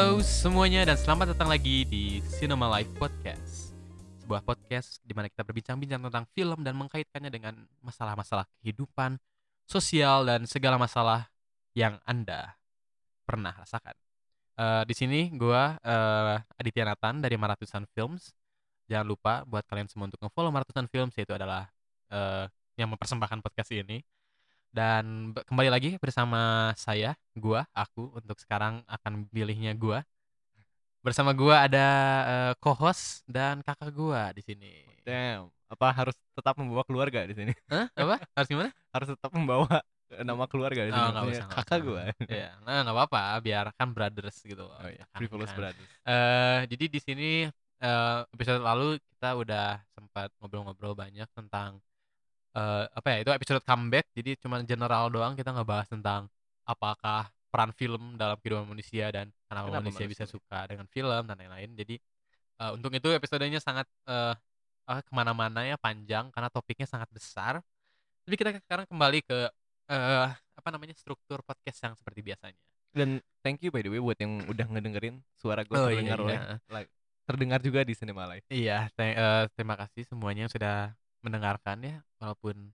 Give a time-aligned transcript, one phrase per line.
[0.00, 3.76] Halo semuanya dan selamat datang lagi di Cinema Life Podcast.
[4.24, 9.20] Sebuah podcast di mana kita berbincang-bincang tentang film dan mengkaitkannya dengan masalah-masalah kehidupan,
[9.68, 11.28] sosial, dan segala masalah
[11.76, 12.56] yang Anda
[13.28, 13.92] pernah rasakan.
[14.56, 18.32] Eh, Di sini gua eh, Aditya Nathan dari Maratusan Films.
[18.88, 21.68] Jangan lupa buat kalian semua untuk nge-follow Maratusan Films Yaitu adalah
[22.08, 22.48] eh,
[22.80, 24.00] yang mempersembahkan podcast ini
[24.70, 30.06] dan kembali lagi bersama saya, gua, aku untuk sekarang akan pilihnya gua.
[31.00, 31.86] Bersama gua ada
[32.28, 34.84] eh, co-host dan kakak gua di sini.
[35.02, 37.52] Damn, apa harus tetap membawa keluarga di sini?
[37.72, 37.88] Hah?
[37.96, 38.20] Apa?
[38.36, 38.70] Harus gimana?
[38.94, 39.80] Harus tetap membawa
[40.26, 41.14] nama keluarga di Oh, sini.
[41.14, 42.04] Maksudnya usah, kakak gue.
[42.36, 44.66] Iya, nah nggak apa-apa, biar kan brothers gitu.
[44.66, 45.58] Oh iya, Frivolous kan.
[45.58, 45.90] Brothers.
[46.04, 47.30] Eh, jadi di sini
[47.80, 51.78] eh, episode lalu kita udah sempat ngobrol-ngobrol banyak tentang
[52.54, 54.06] eh, apa ya itu episode comeback.
[54.14, 56.26] Jadi cuma general doang kita ngebahas tentang
[56.64, 60.34] apakah peran film dalam kehidupan manusia dan kenapa, Kenapa manusia, bisa manusia?
[60.38, 61.70] suka dengan film dan lain-lain.
[61.74, 61.94] Jadi
[62.62, 64.34] eh, untuk itu episodenya sangat eh,
[64.90, 67.58] eh, ke mana-mana ya panjang karena topiknya sangat besar.
[68.22, 69.38] Tapi kita sekarang kembali ke
[69.90, 72.60] eh, apa namanya struktur podcast yang seperti biasanya.
[72.90, 76.18] Dan thank you by the way buat yang udah ngedengerin suara gue Oh, iya, terdengar
[76.26, 76.56] oleh iya.
[76.66, 76.90] like,
[77.22, 78.42] terdengar juga di Cinema Live.
[78.50, 79.14] Iya, te-
[79.54, 80.90] terima kasih semuanya yang sudah
[81.24, 82.72] mendengarkan ya, walaupun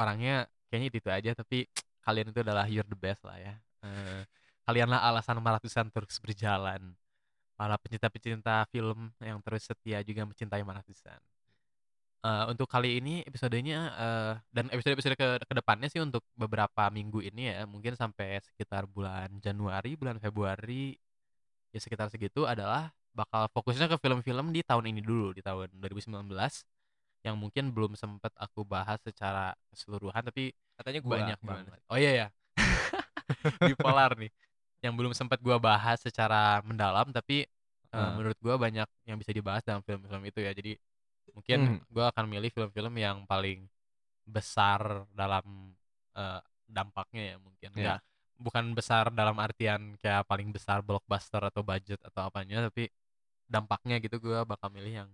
[0.00, 1.58] orangnya kayaknya itu, aja, tapi
[2.02, 3.54] kalian itu adalah you're the best lah ya.
[3.84, 4.22] Eh,
[4.66, 6.94] kalianlah alasan Maratusan terus berjalan.
[7.58, 11.20] Para pecinta-pecinta film yang terus setia juga mencintai Maratusan.
[12.22, 17.18] Eh, untuk kali ini episodenya eh, dan episode-episode ke ke depannya sih untuk beberapa minggu
[17.18, 20.94] ini ya, mungkin sampai sekitar bulan Januari, bulan Februari,
[21.74, 26.32] ya sekitar segitu adalah bakal fokusnya ke film-film di tahun ini dulu di tahun 2019
[27.22, 31.78] yang mungkin belum sempat aku bahas secara keseluruhan tapi Katanya gue banyak banget.
[31.86, 32.26] Oh iya ya.
[33.62, 34.30] Bipolar nih.
[34.82, 38.16] Yang belum sempat gua bahas secara mendalam tapi eh, Ah.
[38.16, 40.50] menurut gua banyak yang bisa dibahas dalam film-film itu ya.
[40.50, 40.74] Jadi
[41.32, 41.78] mungkin Hmm.
[41.86, 43.68] gua akan milih film-film yang paling
[44.26, 45.76] besar dalam
[46.12, 47.70] eh, dampaknya ya mungkin.
[47.72, 47.80] Iya.
[47.80, 48.02] Nggak-
[48.42, 52.90] bukan besar dalam artian kayak paling besar blockbuster atau budget atau apanya tapi
[53.46, 55.10] dampaknya gitu gua bakal milih yang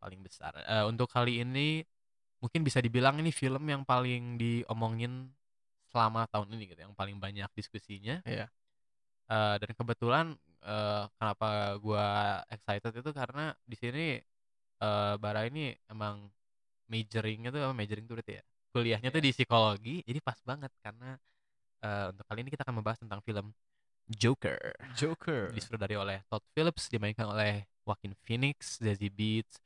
[0.00, 0.56] paling besar.
[0.64, 1.84] Eh, untuk kali ini
[2.40, 5.28] mungkin bisa dibilang ini film yang paling diomongin
[5.92, 8.24] selama tahun ini gitu, yang paling banyak diskusinya.
[8.24, 8.48] Iya.
[9.30, 10.26] Eh, dan kebetulan
[10.64, 14.06] eh, kenapa gua excited itu karena di sini
[14.80, 16.26] eh, Bara ini emang
[16.90, 18.44] majoringnya tuh apa majoring tuh berarti ya
[18.74, 19.26] kuliahnya tuh Iya.
[19.26, 21.14] di psikologi jadi pas banget karena
[21.82, 23.54] eh, untuk kali ini kita akan membahas tentang film
[24.10, 24.58] Joker
[24.98, 25.54] Joker.
[25.54, 29.62] disutradari oleh Todd Phillips dimainkan oleh Joaquin Phoenix, Zazie Beetz,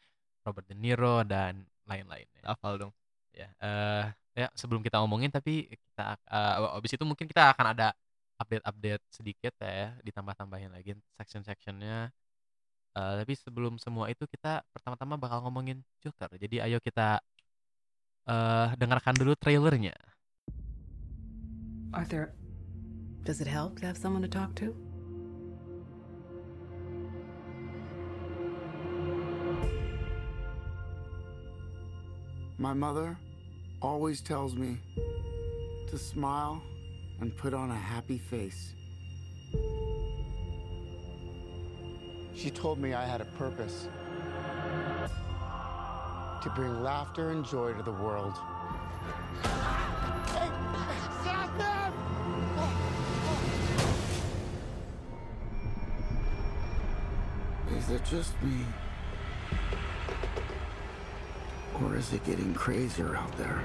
[0.47, 2.93] Robert De Niro dan lain-lainnya Hafal dong.
[3.35, 4.05] ya eh
[4.39, 7.91] ya sebelum kita ngomongin tapi kita eh, abis itu mungkin kita akan ada
[8.39, 12.15] update-update sedikit ya ditambah-tambahin lagi section-sectionnya
[12.95, 17.19] Eh, tapi sebelum semua itu kita pertama-tama bakal ngomongin Joker jadi ayo kita
[18.31, 19.99] eh dengarkan dulu trailernya
[21.95, 22.35] Arthur,
[23.23, 24.75] does it help to have someone to talk to?
[32.59, 33.17] My mother
[33.83, 34.79] always tells me
[35.89, 36.63] to smile
[37.21, 38.75] and put on a happy face.
[42.33, 43.89] She told me I had a purpose
[46.43, 48.35] to bring laughter and joy to the world.
[49.43, 50.49] Hey,
[51.23, 51.93] stop them!
[57.77, 58.65] Is it just me?
[61.95, 63.63] Or is it getting crazier out there?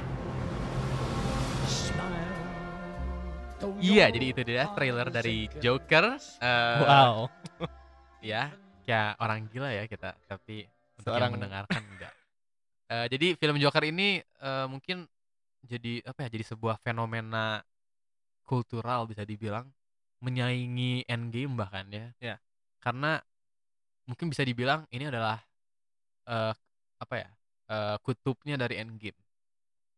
[3.81, 7.25] iya jadi itu dia trailer dari Joker Eh, Wow.
[8.29, 8.53] ya
[8.85, 10.69] kayak orang gila ya kita tapi
[11.01, 12.13] untuk yang Seorang- mendengarkan enggak
[12.85, 15.09] Eh, jadi film Joker ini eh, mungkin
[15.65, 17.65] jadi apa ya jadi sebuah fenomena
[18.45, 19.65] kultural bisa dibilang
[20.21, 22.35] menyaingi Endgame bahkan ya Ya.
[22.77, 23.25] karena
[24.05, 25.41] mungkin bisa dibilang ini adalah
[26.29, 26.53] eh,
[27.01, 27.29] apa ya
[27.69, 29.19] eh, kutubnya dari Endgame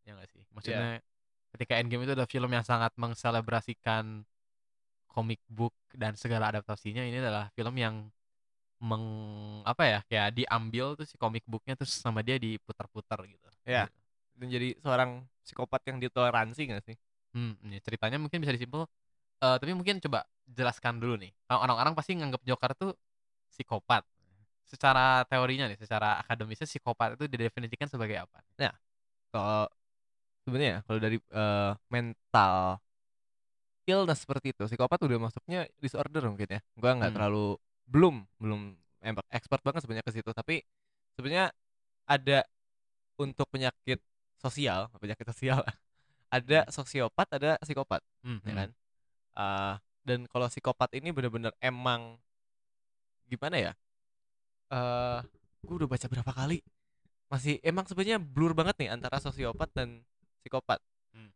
[0.06, 1.00] ya nggak sih maksudnya
[1.56, 4.24] ketika Endgame itu adalah film yang sangat mengselebrasikan
[5.12, 8.08] comic book dan segala adaptasinya ini adalah film yang
[8.82, 9.06] meng
[9.62, 13.46] apa ya kayak diambil tuh si comic booknya terus sama dia diputar-putar gitu.
[13.62, 13.86] Ya.
[14.34, 16.96] Dan jadi seorang psikopat yang ditoleransi gak sih?
[17.30, 18.90] Hmm, ini ceritanya mungkin bisa disimpul.
[19.42, 21.30] eh, tapi mungkin coba jelaskan dulu nih.
[21.50, 22.90] Orang-orang pasti nganggap Joker tuh
[23.54, 24.02] psikopat.
[24.72, 28.40] Secara teorinya nih, secara akademisnya psikopat itu didefinisikan sebagai apa?
[29.32, 29.68] Kalau
[30.44, 32.80] sebenarnya ya, kalau dari eh, mental
[33.88, 34.62] illness seperti itu.
[34.70, 36.60] Psikopat udah masuknya disorder mungkin ya.
[36.78, 37.16] Gua nggak Hmm.
[37.18, 37.46] terlalu
[37.90, 38.60] belum belum
[39.02, 40.62] emang expert banget sebenarnya ke situ, tapi
[41.18, 41.50] sebenarnya
[42.06, 42.46] ada
[43.18, 43.98] untuk penyakit
[44.40, 45.60] sosial, penyakit sosial
[46.36, 48.58] ada sosiopat, ada psikopat, Hmm, ya hmm.
[48.58, 48.68] kan?
[49.36, 49.74] Ah,
[50.06, 52.18] dan kalau psikopat ini bener-bener emang
[53.30, 53.72] gimana ya?
[54.72, 55.20] Eh,
[55.62, 56.58] gue udah baca berapa kali
[57.28, 60.04] masih emang sebenarnya blur banget nih antara sosiopat dan
[60.40, 60.80] psikopat.
[61.12, 61.32] Hmm.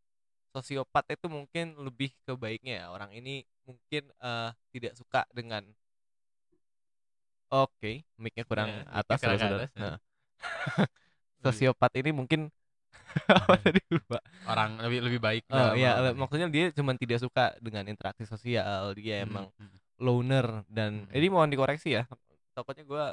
[0.53, 2.87] Sosiopat itu mungkin lebih ke baiknya ya.
[2.93, 5.65] Orang ini mungkin eh, tidak suka dengan
[7.47, 9.69] Oke, mic-nya kurang Ya, atas kurang ya.
[9.79, 9.97] Nah.
[11.47, 12.51] Sosiopat ini mungkin
[13.31, 14.19] apa tadi lupa.
[14.51, 15.43] Orang lebih lebih baik.
[15.49, 16.19] Oh iya, ini.
[16.19, 19.77] maksudnya dia cuma tidak suka dengan interaksi sosial, dia Hmm, emang hmm.
[20.03, 21.17] loner dan Hmm.
[21.17, 22.05] ini mohon dikoreksi ya.
[22.57, 23.05] Takutnya gue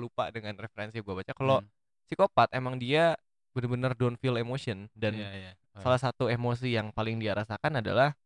[0.00, 1.36] lupa dengan referensi gue baca.
[1.36, 1.68] Kalau Hmm.
[2.08, 3.12] psikopat emang dia
[3.52, 5.52] bener-bener don't feel emotion dan Iya, iya.
[5.76, 8.16] Oh, salah satu emosi yang paling dia rasakan adalah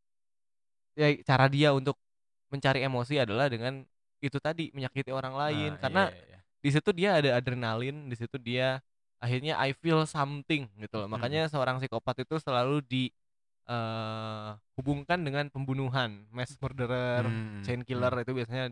[0.95, 1.99] ya cara dia untuk
[2.51, 3.83] mencari emosi adalah dengan
[4.23, 6.39] itu tadi menyakiti orang lain Nah, karena iya, iya.
[6.61, 8.79] di situ dia ada adrenalin, di situ dia
[9.19, 11.09] akhirnya I feel something gitu loh.
[11.11, 11.15] Hmm.
[11.19, 13.05] Makanya seorang psikopat itu selalu di
[13.71, 18.67] eh, hubungkan dengan pembunuhan, mass murderer, Hmm, chain killer itu biasanya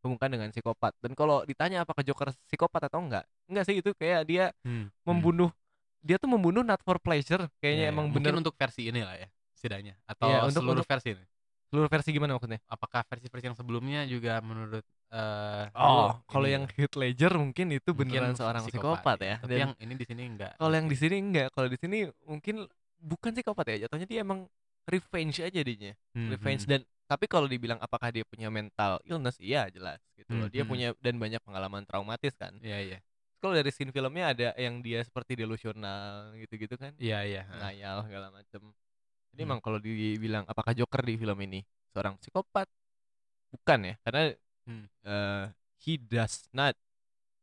[0.00, 0.96] dihubungkan dengan psikopat.
[1.04, 3.28] Dan kalau ditanya apakah Joker psikopat atau enggak?
[3.44, 5.04] Enggak sih itu kayak dia Hmm, hmm.
[5.04, 5.52] membunuh
[6.00, 7.92] dia tuh membunuh not for pleasure kayaknya iya.
[7.92, 11.08] emang mungkin bener untuk versi ini lah ya setidaknya atau Iya, untuk- seluruh untuk- versi
[11.12, 11.24] ini
[11.68, 12.56] seluruh versi gimana maksudnya?
[12.66, 14.80] apakah versi-versi yang sebelumnya juga menurut
[15.12, 19.36] eh Oh, kalau yang Heath Ledger mungkin itu mungkin beneran seorang psikopat, ya.
[19.44, 21.98] tapi Dan yang ini di sini enggak kalau yang di sini enggak, kalau di sini
[22.24, 22.64] mungkin
[22.96, 24.48] bukan psikopat ya, jatuhnya dia emang
[24.88, 25.92] revenge aja jadinya.
[26.16, 26.70] Hmm, Revenge hmm.
[26.72, 30.46] dan tapi kalau dibilang apakah dia punya mental illness, iya jelas gitu loh.
[30.46, 30.70] Hmm, Dia hmm.
[30.70, 32.54] punya dan banyak pengalaman traumatis kan.
[32.62, 32.98] iya iya
[33.42, 36.92] Kalau dari scene filmnya ada yang dia seperti delusional gitu-gitu kan.
[37.02, 38.62] iya iya ngayal segala macem
[39.34, 39.48] jadi Hmm.
[39.50, 41.60] emang kalau dibilang apakah Joker di film ini
[41.94, 42.66] seorang psikopat
[43.50, 44.22] bukan ya karena
[44.68, 44.86] Hmm.
[45.08, 45.44] eh,
[45.82, 46.76] he does not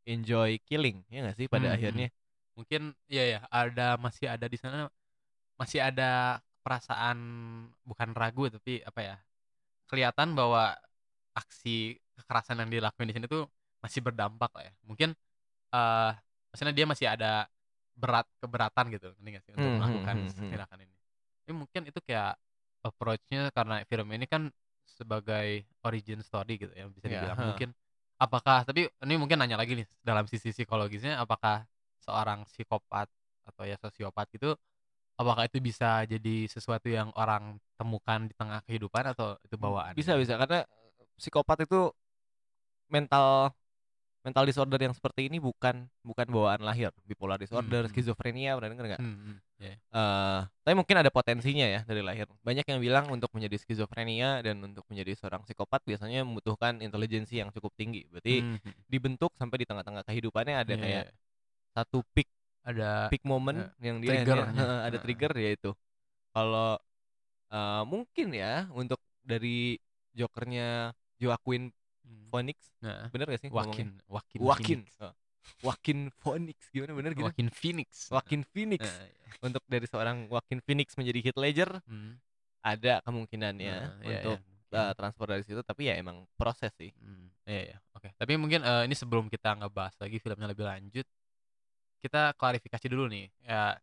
[0.08, 1.78] enjoy killing ya nggak sih pada Hmm, hmm.
[1.78, 2.08] akhirnya
[2.58, 2.82] mungkin
[3.12, 4.88] iya ya ada masih ada di sana
[5.60, 7.18] masih ada perasaan
[7.88, 9.16] bukan ragu tapi apa ya
[9.90, 10.76] kelihatan bahwa
[11.38, 13.46] aksi kekerasan yang dilakuin di sini tuh
[13.84, 15.14] masih berdampak lah ya mungkin
[15.74, 16.12] eh
[16.52, 17.46] maksudnya dia masih ada
[17.98, 20.50] berat keberatan gitu nggak sih untuk Hmm, hmm, melakukan hmm, hmm.
[20.50, 20.96] tindakan ini
[21.44, 22.38] tapi mungkin itu kayak
[22.86, 24.50] approach-nya karena film ini kan
[24.88, 27.44] sebagai origin story gitu ya bisa Ya, dibilang ha.
[27.44, 27.74] mungkin
[28.18, 31.66] apakah tapi ini mungkin nanya lagi nih dalam sisi psikologisnya apakah
[32.02, 33.10] seorang psikopat
[33.48, 34.56] atau ya sosiopat gitu
[35.18, 40.14] apakah itu bisa jadi sesuatu yang orang temukan di tengah kehidupan atau itu bawaan bisa
[40.16, 40.64] bisa karena
[41.18, 41.90] psikopat itu
[42.88, 43.52] mental
[44.24, 47.94] mental disorder yang seperti ini bukan bukan bawaan lahir bipolar disorder Hmm, hmm.
[47.96, 49.74] skizofrenia pernah denger nggak Hmm, hmm, ya.
[49.80, 52.28] Eh, tapi mungkin ada potensinya ya dari lahir.
[52.44, 57.56] Banyak yang bilang untuk menjadi skizofrenia dan untuk menjadi seorang psikopat biasanya membutuhkan intelijensi yang
[57.56, 58.04] cukup tinggi.
[58.12, 58.74] Berarti Hmm, hmm.
[58.92, 61.14] dibentuk sampai di tengah-tengah kehidupannya ada Iya, kayak iya.
[61.72, 62.28] satu peak
[62.68, 64.52] ada peak moment yang dia triggernya.
[64.52, 65.72] dia- ada trigger yaitu
[66.36, 66.76] kalau
[67.48, 69.80] eh, mungkin ya untuk dari
[70.12, 71.72] jokernya Joaquin
[72.04, 75.16] hmm, Phoenix nah, bener gak sih Wakin Wakin Wakin Phoenix.
[75.64, 79.32] Joaquin Phoenix gimana bener gitu Wakin Phoenix Joaquin Phoenix Nah, iya.
[79.48, 82.20] untuk dari seorang Joaquin Phoenix menjadi Heath Ledger Hmm,
[82.62, 84.92] ada kemungkinannya nah, iya, untuk iya.
[84.92, 87.78] uh, transfer dari situ tapi ya emang proses sih Hmm, iya, iya.
[87.96, 88.12] Oke.
[88.14, 91.08] Tapi mungkin eh, ini sebelum kita ngebahas lagi filmnya lebih lanjut,
[92.04, 93.28] kita klarifikasi dulu nih.
[93.46, 93.78] Ya,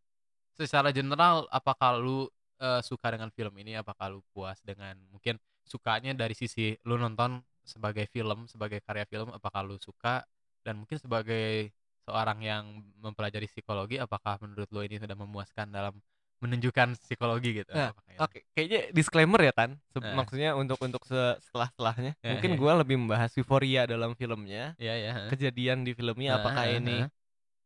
[0.57, 2.29] secara general, apakah lu
[2.63, 3.77] eh, suka dengan film ini?
[3.79, 9.33] Apakah lu puas dengan mungkin sukanya dari sisi lu nonton sebagai film, sebagai karya film,
[9.35, 10.25] apakah lu suka?
[10.65, 11.73] Dan mungkin sebagai
[12.05, 12.65] seorang yang
[13.01, 15.97] mempelajari psikologi, apakah menurut lu ini sudah memuaskan dalam
[16.45, 17.73] menunjukkan psikologi gitu?
[17.73, 20.13] Nah, Apakah oke kayaknya disclaimer ya tan Se- Nah.
[20.19, 22.59] maksudnya untuk untuk se- setelah setelahnya Ya, mungkin ya.
[22.61, 25.11] gua lebih membahas euforia dalam filmnya Iya, iya.
[25.17, 25.31] heeh.
[25.33, 27.09] kejadian di filmnya apakah Heeh, ini heeh.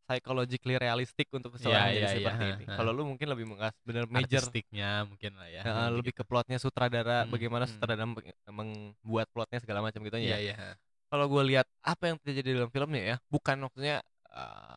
[0.08, 3.44] Psychologically realistic untuk Iya, seorang iya, jadi iya, seperti heeh, ini kalau lu mungkin lebih
[3.44, 5.60] mengas bener major Artistiknya mungkin lah ya.
[5.62, 6.24] Nanti lebih gitu.
[6.24, 7.72] ke plotnya sutradara Hmm, bagaimana hmm.
[7.76, 8.04] sutradara
[8.48, 10.54] membuat plotnya segala macam gitu Iya, ya iya.
[10.56, 10.74] heeh.
[11.08, 14.00] kalau gue lihat apa yang terjadi dalam filmnya ya bukan maksudnya
[14.32, 14.76] uh,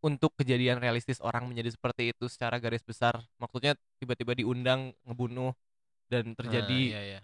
[0.00, 5.52] untuk kejadian realistis orang menjadi seperti itu secara garis besar maksudnya tiba-tiba diundang ngebunuh
[6.08, 7.20] dan terjadi Ah, iya, iya.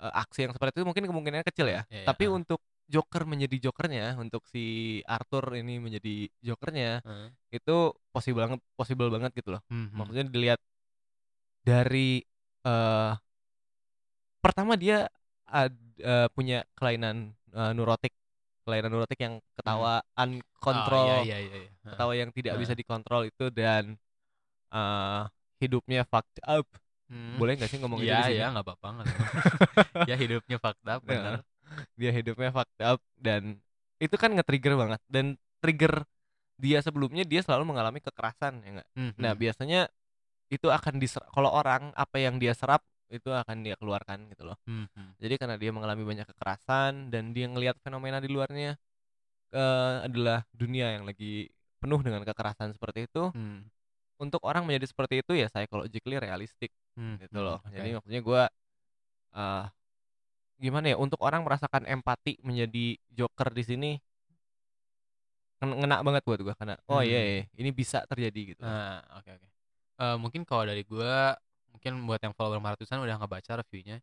[0.00, 2.36] uh, aksi yang seperti itu mungkin kemungkinannya kecil ya Iya, iya, tapi ah.
[2.36, 4.64] untuk Joker menjadi Jokernya untuk si
[5.04, 7.28] Arthur ini menjadi Jokernya Heeh.
[7.52, 7.76] itu
[8.12, 9.96] possible banget possible banget gitu loh Hmm, hmm.
[10.00, 10.60] maksudnya dilihat
[11.62, 12.24] dari
[12.64, 13.12] eh
[14.40, 15.06] pertama dia
[15.44, 18.14] ad- eh, punya kelainan eh, neurotik
[18.64, 21.68] kelainan neurotik yang ketawa Oh, uncontrol iya, iya, iya, iya.
[21.68, 21.92] Heeh.
[21.92, 22.80] ketawa yang tidak bisa Heeh.
[22.80, 23.96] dikontrol itu dan
[24.72, 25.22] eh
[25.60, 26.66] hidupnya fucked up
[27.08, 27.40] Hmm.
[27.40, 28.40] Boleh nggak sih ngomong itu Iya di sini?
[28.44, 28.88] ya nggak apa-apa
[30.12, 31.40] ya hidupnya fucked up benar.
[31.98, 33.58] Dia hidupnya fucked up dan
[33.98, 36.06] itu kan nge-trigger banget dan trigger
[36.58, 39.18] dia sebelumnya dia selalu mengalami kekerasan ya nggak Mhm.
[39.18, 39.80] nah biasanya
[40.48, 44.58] itu akan diserap kalau orang apa yang dia serap itu akan dia keluarkan gitu loh
[44.66, 45.18] Mhm.
[45.18, 48.78] jadi karena dia mengalami banyak kekerasan dan dia ngelihat fenomena di luarnya
[49.48, 51.48] eh, adalah dunia yang lagi
[51.80, 53.64] penuh dengan kekerasan seperti itu Hmm.
[54.20, 57.72] untuk orang menjadi seperti itu ya psychologically realistic Hmm, gitu loh oke.
[57.72, 58.42] jadi maksudnya gue
[59.32, 59.64] eh
[60.58, 63.90] gimana ya untuk orang merasakan empati menjadi joker di sini
[65.58, 67.28] ngen- ngena banget buat gue karena oh iya, Hmm.
[67.30, 69.46] iya, ini bisa terjadi gitu Nah, oke oke.
[69.98, 71.34] Eh, mungkin kalau dari gua
[71.74, 73.98] mungkin buat yang follower 500-an udah ngebaca reviewnya.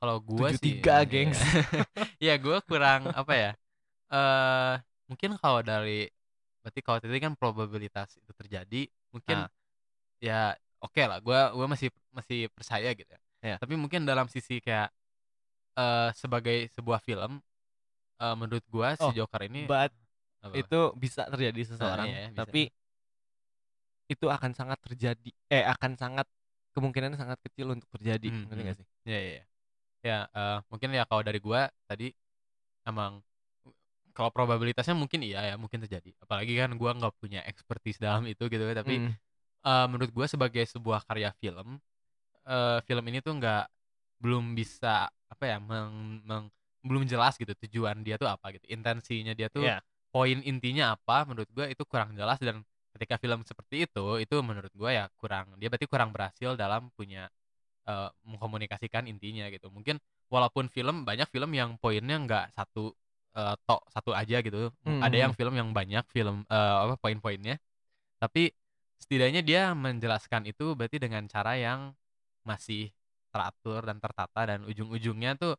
[0.00, 1.04] Kalau gua sih 73, iya.
[1.04, 1.40] gengs.
[2.24, 3.50] Iya, gua kurang apa ya?
[4.08, 6.08] Eh, mungkin kalau dari
[6.64, 9.48] berarti kalau tadi kan probabilitas itu terjadi, mungkin Ah.
[10.16, 10.40] ya
[10.80, 11.20] oke lah.
[11.20, 13.20] Gua gua masih masih percaya gitu ya.
[13.44, 13.56] Iya.
[13.60, 14.88] Tapi mungkin dalam sisi kayak
[15.78, 17.32] eh sebagai sebuah film
[18.22, 19.92] eh, menurut gua si Oh, Joker ini but
[20.42, 20.60] apa?
[20.60, 22.38] itu bisa terjadi seseorang iya, bisa.
[22.38, 22.70] tapi
[24.12, 26.26] itu akan sangat terjadi eh akan sangat
[26.76, 28.72] kemungkinannya sangat kecil untuk terjadi Hmm, ngerti hmm.
[28.80, 29.44] sih Ya ya ya.
[30.08, 32.12] Ya, eh, mungkin ya kalau dari gua tadi
[32.88, 33.22] emang
[34.16, 36.10] kalau probabilitasnya mungkin iya ya, mungkin terjadi.
[36.24, 39.16] Apalagi kan gua nggak punya expertise dalam itu gitu ya, tapi Mm.
[39.66, 41.78] eh, menurut gua sebagai sebuah karya film,
[42.48, 43.62] eh, film ini tuh nggak
[44.24, 46.50] belum bisa apa ya, meng, meng-
[46.84, 49.80] belum jelas gitu tujuan dia tuh apa gitu, intensinya dia tuh Iya.
[50.12, 52.60] poin intinya apa menurut gua itu kurang jelas dan
[52.96, 57.28] ketika film seperti itu itu menurut gua ya kurang dia berarti kurang berhasil dalam punya
[57.88, 59.96] eh, mengkomunikasikan intinya gitu mungkin
[60.32, 62.92] walaupun film banyak film yang poinnya nggak satu
[63.36, 65.20] eh, tok satu aja gitu ada Hmm.
[65.28, 67.56] yang film yang banyak film eh, apa poin-poinnya
[68.20, 68.52] tapi
[69.00, 71.92] setidaknya dia menjelaskan itu berarti dengan cara yang
[72.46, 72.92] masih
[73.34, 75.52] teratur dan tertata dan ujung-ujungnya tuh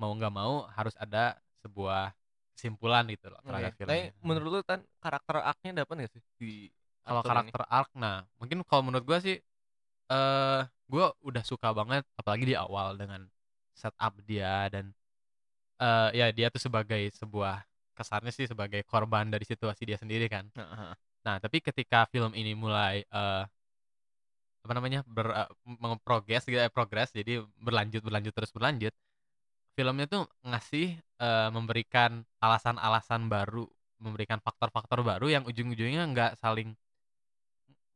[0.00, 2.16] mau nggak mau harus ada sebuah
[2.56, 3.84] kesimpulan gitu loh terhadap Oke.
[3.84, 4.24] Tapi filmnya.
[4.24, 6.52] menurut lu kan karakter arc-nya dapat nggak sih di
[7.04, 7.52] kalau aktor ini?
[7.52, 9.36] karakter arc nah mungkin kalau menurut gua sih
[10.08, 13.28] eh gua udah suka banget apalagi di awal dengan
[13.76, 14.90] setup dia dan
[15.78, 17.62] eh ya dia tuh sebagai sebuah
[17.94, 20.90] kesannya sih sebagai korban dari situasi dia sendiri kan Heeh.
[21.26, 23.44] nah tapi ketika film ini mulai eh
[24.68, 25.48] apa namanya ber eh,
[26.04, 28.92] progres gitu eh, progres jadi berlanjut berlanjut terus berlanjut
[29.72, 33.64] filmnya tuh ngasih eh, memberikan alasan-alasan baru
[33.96, 36.76] memberikan faktor-faktor baru yang ujung-ujungnya nggak saling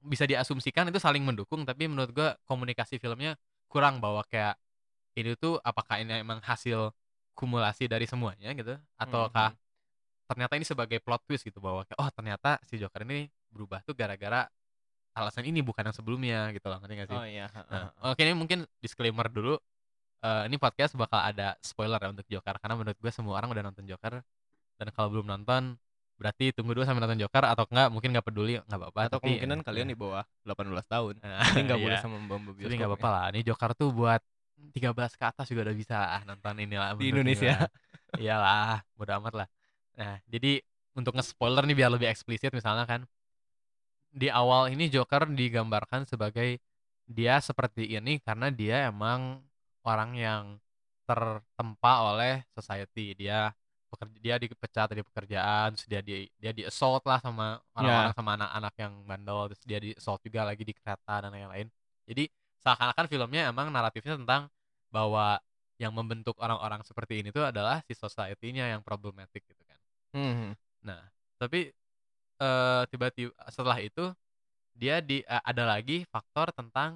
[0.00, 3.36] bisa diasumsikan itu saling mendukung tapi menurut gua komunikasi filmnya
[3.68, 4.56] kurang bahwa kayak
[5.12, 6.88] ini tuh apakah ini emang hasil
[7.36, 9.52] kumulasi dari semuanya gitu ataukah
[10.24, 13.92] ternyata ini sebagai plot twist gitu bahwa kayak, oh ternyata si Joker ini berubah tuh
[13.92, 14.48] gara-gara
[15.12, 17.18] alasan ini bukan yang sebelumnya gitu loh ngerti gak sih?
[17.18, 17.46] Oh iya.
[17.68, 19.60] Nah, oke ini mungkin disclaimer dulu.
[20.22, 23.62] Eh, ini podcast bakal ada spoiler ya untuk Joker karena menurut gue semua orang udah
[23.66, 24.22] nonton Joker
[24.78, 25.74] dan kalau belum nonton
[26.14, 29.34] berarti tunggu dulu sampai nonton Joker atau enggak mungkin nggak peduli nggak apa-apa Atau tapi
[29.34, 31.14] kemungkinan eh, kalian di bawah 18 tahun.
[31.18, 32.04] eh, Jadi nggak boleh iya.
[32.06, 34.22] sama mbak mbak tapi nggak apa-apa lah ini Joker tuh buat
[34.70, 37.66] 13 ke atas juga udah bisa ah, nonton ini lah Di Indonesia.
[38.22, 39.48] iyalah bodo amat lah
[39.98, 40.62] nah jadi
[40.94, 43.02] untuk nge-spoiler nih biar lebih eksplisit misalnya kan
[44.12, 46.60] di awal ini Joker digambarkan sebagai
[47.08, 49.40] dia seperti ini karena dia emang
[49.82, 50.44] orang yang
[51.08, 53.16] tertempa oleh society.
[53.16, 53.50] Dia
[53.92, 58.30] pekerja dia dipecat dari pekerjaan terus dia di dia di assault lah sama orang-orang sama
[58.40, 61.68] anak-anak yang bandel terus dia di assault juga lagi di kereta dan lain-lain.
[62.08, 62.24] Jadi
[62.64, 64.48] seakan-akan filmnya emang naratifnya tentang
[64.88, 65.36] bahwa
[65.76, 69.80] yang membentuk orang-orang seperti ini tuh adalah si society-nya yang problematik gitu kan.
[70.14, 70.50] Mhm.
[70.86, 71.02] Nah,
[71.36, 71.74] tapi
[72.42, 74.02] eh tiba-tiba setelah itu
[74.82, 76.90] dia di eh, ada lagi faktor tentang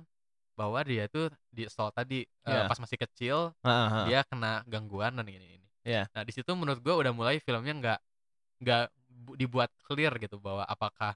[0.58, 1.26] bahwa dia tuh
[1.56, 2.68] di assault tadi eh, Iya.
[2.70, 5.66] pas masih kecil Heeh, dia kena gangguan dan ini ini.
[5.86, 6.02] Iya.
[6.14, 7.98] Nah, di situ menurut gua udah mulai filmnya nggak
[8.62, 8.82] nggak
[9.26, 11.12] bu- dibuat clear gitu bahwa apakah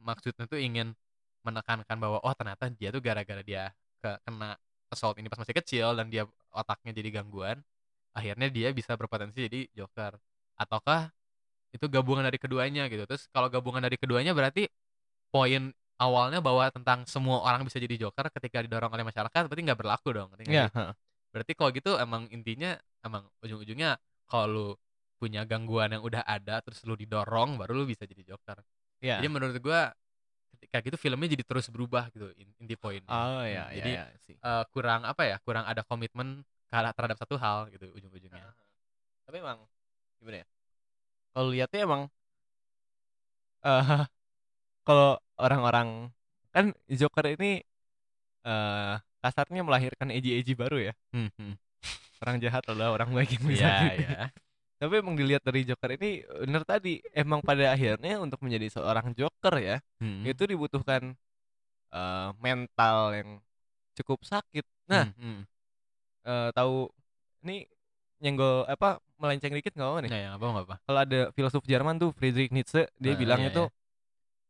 [0.00, 0.92] maksudnya tuh ingin
[1.46, 3.70] menekankan bahwa oh ternyata dia tuh gara-gara dia
[4.02, 4.58] ke, kena
[4.92, 7.58] assault ini pas masih kecil dan dia otaknya jadi gangguan
[8.16, 10.16] akhirnya dia bisa berpotensi jadi Joker
[10.58, 11.10] ataukah
[11.74, 14.68] itu gabungan dari keduanya gitu terus kalau gabungan dari keduanya berarti
[15.32, 19.80] poin awalnya bahwa tentang semua orang bisa jadi Joker ketika didorong oleh masyarakat berarti nggak
[19.80, 20.76] berlaku dong Iya, sih?
[20.76, 20.92] heeh.
[21.32, 23.96] berarti kalau gitu emang intinya emang ujung-ujungnya
[24.28, 24.66] kalau lu
[25.16, 28.60] punya gangguan yang udah ada terus lu didorong baru lu bisa jadi Joker
[29.00, 29.20] Iya.
[29.20, 29.92] jadi menurut gua
[30.56, 33.90] ketika gitu filmnya jadi terus berubah gitu in- inti poinnya Oh iya, Hmm, iya, jadi
[33.92, 34.34] iya sih.
[34.36, 38.52] eh, kurang apa ya kurang ada komitmen terhadap satu hal gitu ujung-ujungnya
[39.26, 39.58] Tapi emang
[40.20, 40.46] gimana ya?
[41.36, 42.02] Kalau lihatnya emang
[43.60, 43.84] eh
[44.88, 46.08] kalau orang-orang
[46.48, 47.60] kan Joker ini
[48.46, 50.92] eh kasarnya melahirkan edgy-edgy baru ya.
[51.12, 51.54] Hmm, hmm.
[52.24, 54.00] Orang jahat adalah orang baik yang bisa Iya, gitu.
[54.00, 54.18] iya.
[54.80, 59.56] Tapi emang dilihat dari Joker ini bener tadi emang pada akhirnya untuk menjadi seorang Joker
[59.60, 60.24] ya Hmm.
[60.24, 61.12] itu dibutuhkan
[61.92, 63.28] eh, mental yang
[63.96, 64.64] cukup sakit.
[64.88, 65.40] Nah, Hmm, hmm.
[66.28, 66.88] eh, tahu
[67.44, 67.64] ini
[68.22, 70.10] nyenggol apa melenceng dikit nggak apa nih?
[70.10, 70.74] Ya, nggak apa apa.
[70.84, 73.62] Kalau ada filsuf Jerman tuh Friedrich Nietzsche dia Nah, bilang iya, itu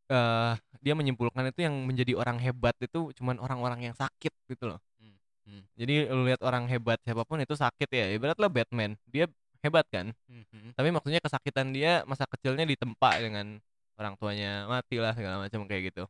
[0.06, 4.80] eh dia menyimpulkan itu yang menjadi orang hebat itu cuman orang-orang yang sakit gitu loh.
[5.02, 5.18] Hmm,
[5.50, 5.62] hmm.
[5.74, 8.06] Jadi lu lihat orang hebat siapa pun itu sakit ya.
[8.14, 9.26] Ibaratlah Batman, dia
[9.66, 10.14] hebat kan.
[10.30, 10.70] Hmm, hmm.
[10.78, 13.58] Tapi maksudnya kesakitan dia masa kecilnya ditempa dengan
[13.98, 16.04] orang tuanya mati lah segala macam kayak gitu.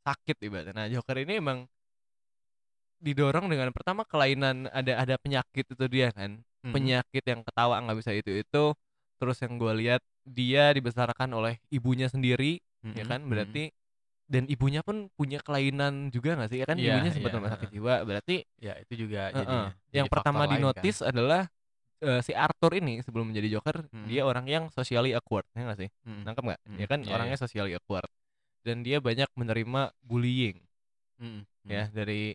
[0.00, 0.72] Sakit ibaratnya.
[0.72, 1.68] Nah, Joker ini emang
[3.00, 6.40] didorong dengan pertama kelainan ada ada penyakit itu dia kan.
[6.60, 6.72] Hmm.
[6.74, 8.64] Penyakit yang ketawa nggak bisa itu itu.
[9.20, 13.30] Terus yang gue lihat dia dibesarkan oleh ibunya sendiri Hmm, ya kan hmm.
[13.32, 13.62] berarti
[14.30, 17.50] dan ibunya pun punya kelainan juga nggak sih ya kan Iya, ibunya sempat iya, rumah
[17.52, 17.76] sakit heeh.
[17.76, 19.36] jiwa berarti ya itu juga Heeh.
[19.42, 20.84] jadinya yang jadi pertama faktor di lain kan.
[20.84, 21.42] notice adalah
[22.00, 24.06] eh, si Arthur ini sebelum menjadi Joker Hmm.
[24.08, 27.12] dia orang yang socially awkward ya nggak sih Hmm, nangkep nggak Hmm, ya kan iya,
[27.12, 28.08] orangnya socially awkward
[28.64, 30.56] dan dia banyak menerima bullying
[31.20, 31.70] hmm, hmm.
[31.70, 32.34] ya dari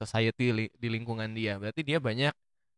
[0.00, 2.34] society li- di lingkungan dia berarti dia banyak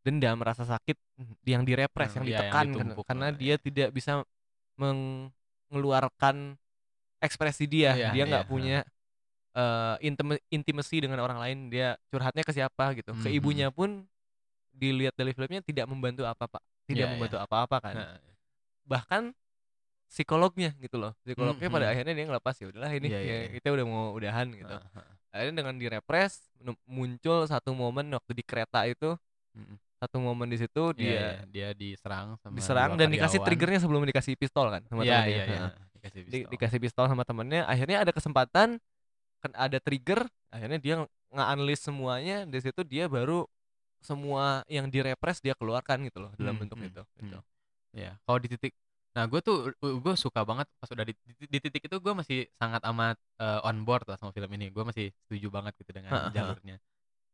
[0.07, 0.95] dendam rasa sakit
[1.43, 3.57] yang direpres Hmm, yang iya, yang ditekan kan- ditumpuk karena dia iya.
[3.59, 4.13] tidak bisa
[4.79, 6.55] mengeluarkan
[7.19, 8.77] ekspresi dia Iya, dia nggak iya, punya
[9.57, 13.37] eh intime- intimacy dengan orang lain dia curhatnya ke siapa gitu ke Mhm.
[13.41, 14.05] ibunya pun
[14.77, 18.21] dilihat dari filmnya tidak membantu apa pak tidak Iya, membantu apa-apa kan Nah,
[18.85, 19.23] bahkan
[20.13, 21.93] psikolognya gitu loh psikolognya pada Mhm.
[21.97, 23.53] akhirnya dia ngelepas ya udahlah ini Iya, iya, ya, iya.
[23.57, 25.15] kita udah mau udahan gitu heeh, heeh.
[25.33, 26.33] akhirnya dengan direpres
[26.85, 29.17] muncul satu momen waktu di kereta itu
[29.57, 29.77] Mm-mm.
[29.97, 33.47] Satu momen di situ Iya, dia iya, dia diserang sama diserang dan dikasih karyawan.
[33.49, 35.33] triggernya sebelum dikasih pistol kan sama Iya, temennya.
[35.33, 35.59] iya, iya.
[35.67, 35.73] Heeh.
[35.97, 36.51] Dikasih Di- pistol.
[36.53, 38.69] dikasih pistol sama temennya akhirnya ada kesempatan
[39.43, 40.21] kan ada trigger
[40.53, 43.45] akhirnya dia nge- nge-unleash semuanya di situ dia baru
[44.01, 47.21] semua yang direpres dia keluarkan gitu loh dalam Hmm, bentuk hmm, itu hmm.
[47.27, 47.39] gitu.
[47.97, 48.75] Iya, kalau di titik
[49.17, 52.53] Nah, gue tuh gue suka banget pas udah di, di, di titik itu gue masih
[52.61, 54.69] sangat amat eh, on board lah sama film ini.
[54.69, 56.33] Gue masih setuju banget gitu dengan Ha, ha, ha.
[56.37, 56.77] jalurnya.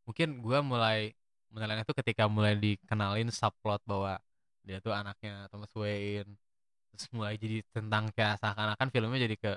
[0.06, 1.10] Mungkin gue mulai
[1.52, 4.16] menilainya tuh ketika mulai dikenalin subplot bahwa
[4.64, 6.32] dia tuh anaknya Thomas Wayne.
[6.92, 9.52] Terus mulai jadi tentang kayak seakan-akan filmnya jadi ke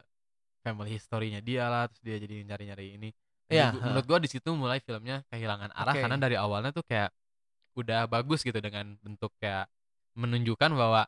[0.63, 3.09] family history-nya dia lah, terus dia jadi nyari-nyari ini.
[3.45, 3.85] Gua- ha.
[3.91, 6.01] menurut gue di situ mulai filmnya kehilangan arah Oke.
[6.01, 7.13] karena dari awalnya tuh kayak
[7.75, 9.67] udah bagus gitu dengan bentuk kayak
[10.15, 11.05] menunjukkan bahwa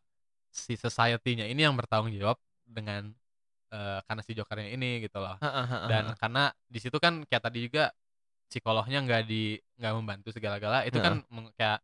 [0.51, 3.09] si society-nya ini yang bertanggung jawab dengan
[3.71, 5.39] eh, karena si Jokernya ini gitu loh.
[5.87, 7.89] Dan karena di situ kan kayak tadi juga
[8.47, 11.79] psikolognya nggak di nggak membantu segala-gala itu kan meng- kayak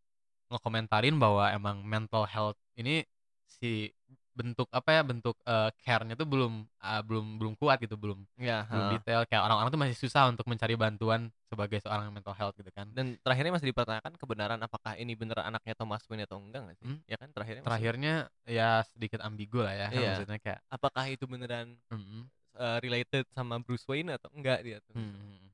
[0.49, 3.03] ngekomentarin bahwa emang mental health ini
[3.45, 3.89] si
[4.33, 8.65] bentuk apa ya bentuk eh, care-nya tuh belum ah, belum belum kuat gitu belum ya
[8.65, 8.91] belum ha.
[8.97, 12.89] detail kayak orang-orang tuh masih susah untuk mencari bantuan sebagai seorang mental health gitu kan
[12.97, 16.85] dan terakhirnya masih dipertanyakan kebenaran apakah ini bener anaknya Thomas Wayne atau enggak nggak sih
[16.89, 16.99] Hmm.
[17.05, 18.13] ya kan terakhirnya masih- terakhirnya
[18.49, 20.01] ya sedikit ambigu lah ya Iya.
[20.17, 22.21] maksudnya kayak apakah itu beneran mm,
[22.57, 25.45] eh, related sama Bruce Wayne atau enggak dia tuh mm, mm.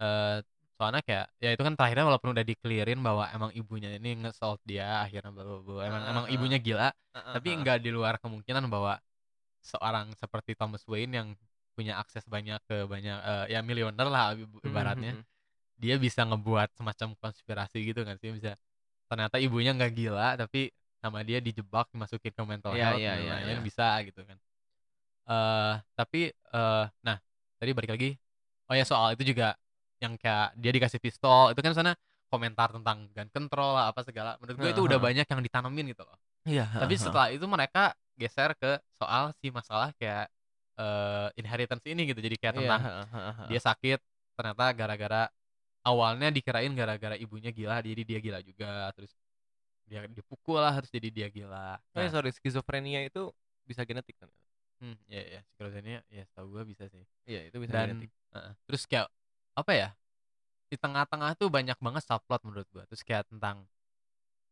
[0.00, 0.36] Eh,
[0.76, 5.00] soalnya kayak ya itu kan terakhirnya walaupun udah di-clearin bahwa emang ibunya ini nge-assault dia
[5.04, 6.92] akhirnya bahwa emang Ah, emang ah, ibunya gila
[7.32, 9.00] tapi enggak di luar kemungkinan bahwa
[9.64, 11.28] seorang seperti Thomas Wayne yang
[11.76, 15.20] punya akses banyak ke banyak eh, ya miliuner lah ibu- Hmm, ibaratnya hmm,
[15.82, 18.30] dia bisa ngebuat semacam konspirasi gitu kan sih?
[18.36, 18.56] Bisa
[19.10, 23.22] ternyata ibunya nggak gila tapi sama dia dijebak dimasukin ke mental Iya, health iya, dan
[23.22, 23.60] iya, lain-lain iya.
[23.64, 24.38] bisa gitu kan.
[25.30, 26.18] Eh tapi
[26.54, 27.16] eh nah
[27.58, 28.08] tadi balik lagi.
[28.70, 29.54] Oh ya soal itu juga
[30.02, 31.92] yang kayak dia dikasih pistol itu kan sana
[32.28, 34.36] komentar tentang gun control lah apa segala.
[34.42, 36.18] Menurut gue itu udah banyak yang ditanamin gitu loh.
[36.46, 40.28] Iya tapi setelah itu mereka geser ke soal si masalah kayak
[40.76, 42.20] eh inheritance ini gitu.
[42.20, 42.82] Jadi kayak Iya, tentang
[43.48, 43.98] dia sakit
[44.36, 45.22] ternyata gara-gara
[45.86, 48.92] awalnya dikirain gara-gara ibunya gila jadi dia gila juga.
[48.96, 49.12] Terus
[49.86, 51.78] dia dipukul lah harus jadi dia gila.
[51.94, 53.30] Oh ya nah, sorry skizofrenia itu
[53.66, 54.30] bisa genetik kan
[54.82, 57.04] hmm, ya ya skizofrenia ya setahu gue bisa sih.
[57.26, 58.10] Iya itu bisa dan genetik.
[58.34, 59.08] heeh, terus kayak
[59.56, 59.88] apa ya
[60.70, 63.64] di tengah-tengah tuh banyak banget subplot menurut gue terus kayak tentang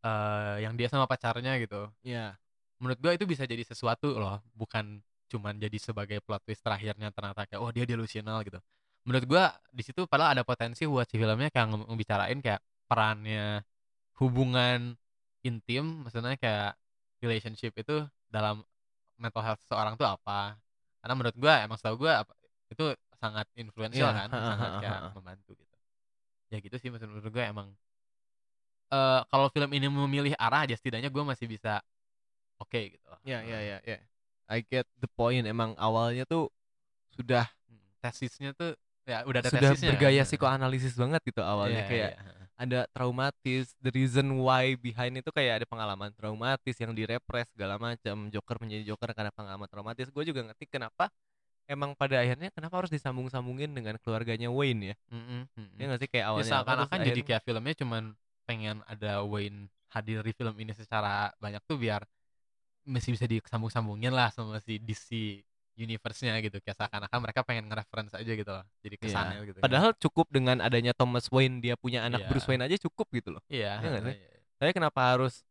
[0.04, 1.88] eh yang dia sama pacarnya gitu.
[2.04, 2.36] Iya.
[2.80, 5.00] Menurut gue itu bisa jadi sesuatu loh bukan
[5.32, 8.60] cuman jadi sebagai plot twist terakhirnya ternyata kayak oh dia delusional gitu.
[9.08, 13.64] Menurut gue di situ padahal ada potensi buat si filmnya kayak ngebicarain kayak perannya
[14.20, 14.96] hubungan
[15.44, 16.76] intim maksudnya kayak
[17.24, 18.62] relationship itu dalam
[19.20, 20.56] mental health seseorang tuh apa.
[21.00, 22.36] Karena menurut gue emang setahu gue apa-
[22.72, 22.84] itu
[23.24, 25.08] sangat influential Iya, kan ha, ha, sangat ha, ha.
[25.16, 25.76] membantu gitu
[26.52, 27.68] ya gitu sih maksud menurut gue emang
[28.94, 31.80] eh kalau film ini memilih arah aja setidaknya gue masih bisa
[32.62, 33.18] oke gitu loh.
[33.26, 33.98] Iya iya Eh, iya iya.
[34.46, 36.52] I get the point emang awalnya tuh
[37.16, 38.76] sudah hmm, tesisnya tuh
[39.08, 40.28] ya udah ada sudah tesisnya bergaya kan.
[40.28, 42.32] psikoanalisis banget gitu awalnya Iya, kayak iya.
[42.54, 48.30] ada traumatis the reason why behind itu kayak ada pengalaman traumatis yang direpres segala macam
[48.30, 51.10] Joker menjadi Joker karena pengalaman traumatis gue juga ngerti kenapa
[51.66, 55.76] emang pada akhirnya kenapa harus disambung-sambungin dengan keluarganya Wayne ya Mm-mm, mm-mm.
[55.76, 58.02] ya nggak sih kayak Ya, awalnya apa, terus seakan-akan jadi akhirnya- kayak filmnya cuman
[58.44, 62.04] pengen ada Wayne hadir di film ini secara banyak tuh biar
[62.84, 65.40] masih bisa disambung-sambungin lah sama si DC
[65.74, 69.02] universe-nya gitu kayak seakan-akan mereka pengen nge-reference aja gitu loh jadi Iya.
[69.02, 69.64] kesannya gitu kan.
[69.64, 72.28] padahal cukup dengan adanya Thomas Wayne dia punya anak Iya.
[72.28, 74.14] Bruce Wayne aja cukup gitu loh iya Iya nggak sih?
[74.14, 74.38] iya.
[74.54, 75.42] tapi kenapa harus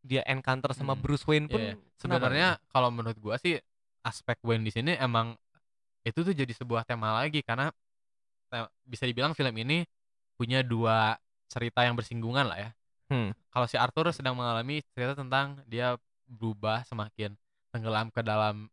[0.00, 1.72] dia encounter sama Hmm, Bruce Wayne pun Iya.
[1.96, 2.66] kenapa sebenarnya gitu?
[2.68, 3.60] kalau menurut gua sih
[4.00, 5.36] aspek Wayne di sini emang
[6.00, 7.68] itu tuh jadi sebuah tema lagi karena
[8.88, 9.86] bisa dibilang film ini
[10.34, 11.14] punya dua
[11.46, 12.70] cerita yang bersinggungan lah ya.
[13.12, 13.30] Hmm.
[13.50, 17.34] Kalau si Arthur sedang mengalami cerita tentang dia berubah semakin
[17.70, 18.70] tenggelam ke dalam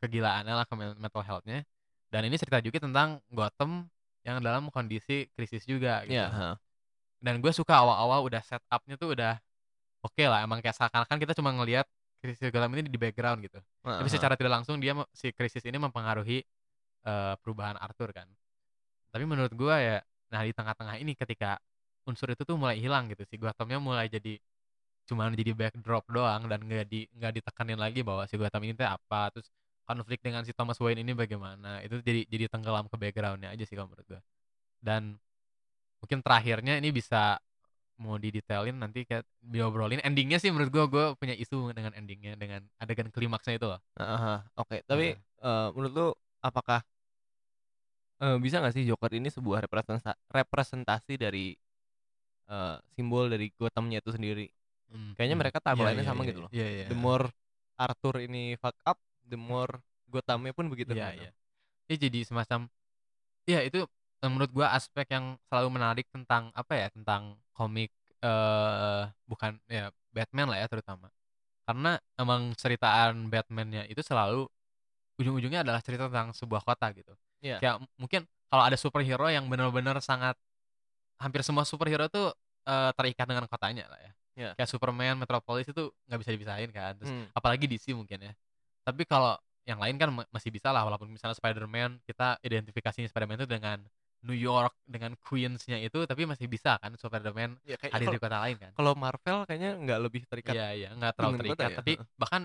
[0.00, 1.62] kegilaannya lah ke men- mental health-nya.
[2.10, 3.86] Dan ini cerita juga tentang Gotham
[4.26, 6.16] yang dalam kondisi krisis juga gitu.
[6.16, 6.48] Iya, ha.
[7.20, 9.36] Dan gue suka awal-awal udah setup-nya tuh udah
[10.02, 10.42] oke lah.
[10.42, 11.86] Emang kayak seakan-akan kita cuma ngelihat
[12.20, 13.58] krisis Gotham ini di background gitu.
[13.96, 14.12] Tapi Ha, ha.
[14.12, 16.44] secara tidak langsung dia si krisis ini mempengaruhi
[17.06, 18.28] eh, perubahan Arthur kan.
[19.10, 19.96] Tapi menurut gua ya,
[20.30, 21.58] nah di tengah-tengah ini ketika
[22.08, 24.40] unsur itu tuh mulai hilang gitu si Gothamnya mulai jadi
[25.10, 28.86] cuman jadi backdrop doang dan nggak di nggak ditekanin lagi bahwa si Gotham ini tuh
[28.86, 29.50] apa terus
[29.86, 33.74] konflik dengan si Thomas Wayne ini bagaimana itu jadi jadi tenggelam ke backgroundnya aja sih
[33.74, 34.20] kalau menurut gua
[34.80, 35.18] dan
[36.00, 37.36] mungkin terakhirnya ini bisa
[38.00, 42.64] mau didetailin nanti kayak diobrolin endingnya sih menurut gua gua punya isu dengan endingnya dengan
[42.80, 44.34] adegan klimaksnya itu loh Ha, ha.
[44.56, 45.20] Oke, tapi Iya.
[45.44, 46.06] eh, menurut lu
[46.40, 46.80] apakah
[48.22, 51.54] eh, bisa nggak sih Joker ini sebuah representasi representasi dari
[52.50, 54.46] eh, simbol dari Gothamnya itu sendiri?
[54.90, 55.42] Hmm, Kayaknya hmm.
[55.46, 56.50] mereka Iya, tagline-nya iya, sama iya, gitu loh.
[56.50, 56.84] Iya, iya.
[56.90, 57.26] The more
[57.80, 59.72] Arthur ini fuck up, the more
[60.10, 60.92] Gothamnya pun begitu.
[60.92, 61.14] Kan.
[61.16, 61.30] iya.
[61.88, 62.66] Ini jadi semacam
[63.48, 63.78] Iya, itu
[64.22, 66.86] eh, menurut gua aspek yang selalu menarik tentang apa ya?
[66.92, 71.12] Tentang komik eh bukan ya Batman lah ya terutama.
[71.68, 74.48] Karena emang ceritaan Batman-nya itu selalu
[75.20, 77.12] ujung-ujungnya adalah cerita tentang sebuah kota gitu.
[77.44, 77.60] Iya.
[77.60, 80.34] Kayak mungkin kalau ada superhero yang benar-benar sangat
[81.20, 82.32] hampir semua superhero tuh
[82.64, 84.12] eh, terikat dengan kotanya lah ya.
[84.36, 84.50] Iya.
[84.56, 86.96] Kayak Superman, Metropolis itu nggak bisa dipisahin kan.
[86.96, 87.26] Terus Hmm.
[87.36, 88.32] apalagi DC mungkin ya.
[88.84, 89.36] Tapi kalau
[89.68, 93.78] yang lain kan ma- masih bisa lah walaupun misalnya Spider-Man kita identifikasinya Spider-Man itu dengan
[94.20, 98.56] New York dengan Queens-nya itu tapi masih bisa kan Spider-Man Ya, hadir di kota lain
[98.60, 98.72] kan.
[98.76, 100.52] Kalau Marvel kayaknya nggak lebih terikat.
[100.52, 101.76] Iya iya nggak terlalu terikat ya?
[101.80, 102.42] tapi bahkan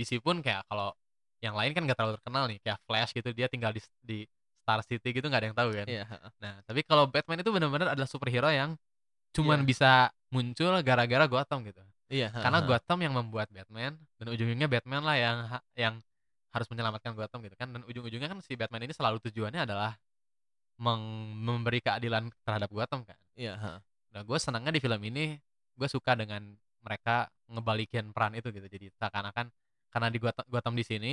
[0.00, 0.96] DC pun kayak kalau
[1.44, 4.18] yang lain kan nggak terlalu terkenal nih kayak Flash gitu dia tinggal di di
[4.64, 5.86] Star City gitu nggak ada yang tahu kan.
[5.88, 6.16] Iya, ha.
[6.40, 8.76] Nah, tapi kalau Batman itu benar-benar adalah superhero yang
[9.32, 9.68] cuman Iya.
[9.68, 9.90] bisa
[10.32, 11.80] muncul gara-gara Gotham gitu.
[12.08, 12.66] Iya, Karena ha.
[12.68, 15.36] Gotham yang membuat Batman dan ujung-ujungnya Batman lah yang
[15.76, 15.94] yang
[16.52, 19.96] harus menyelamatkan Gotham gitu kan dan ujung-ujungnya kan si Batman ini selalu tujuannya adalah
[20.78, 23.18] memberi keadilan terhadap Gotham kan.
[23.34, 23.72] Iya, ha.
[24.14, 25.36] Nah, gue senangnya di film ini
[25.78, 28.66] gue suka dengan mereka ngebalikin peran itu gitu.
[28.66, 29.50] Jadi seakan-akan
[29.90, 31.12] karena di Gotham, Gotham di sini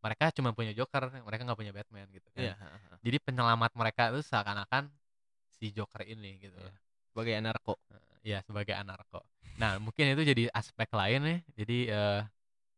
[0.00, 2.40] mereka cuma punya Joker, mereka nggak punya Batman gitu kan.
[2.44, 2.96] Iya, ha.
[3.00, 4.88] Jadi penyelamat mereka itu seakan-akan
[5.60, 6.56] si Joker ini gitu.
[6.56, 6.72] Iya.
[7.12, 7.74] Sebagai anarko.
[8.20, 9.24] Ya sebagai anarko.
[9.56, 11.36] Nah mungkin itu jadi aspek lain ya.
[11.56, 12.20] Jadi eh,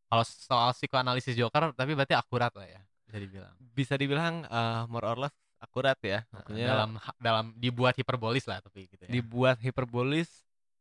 [0.06, 3.54] kalau soal psikoanalisis Joker tapi berarti akurat lah ya bisa dibilang.
[3.74, 6.26] Bisa dibilang eh, more or less akurat ya.
[6.34, 6.90] Maksudnya dalam
[7.22, 9.10] dalam dibuat hiperbolis lah tapi gitu ya.
[9.10, 10.28] dibuat hiperbolis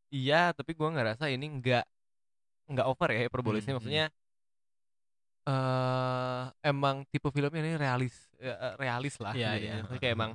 [0.09, 1.85] iya tapi gua nggak rasa ini nggak
[2.73, 4.05] nggak over ya hiperbolisnya Hmm, maksudnya
[5.41, 9.65] eh emang tipe filmnya ini realis ya, eh, realis lah Iya, jadinya.
[9.65, 9.73] iya.
[9.81, 10.31] Maksudnya kayak emang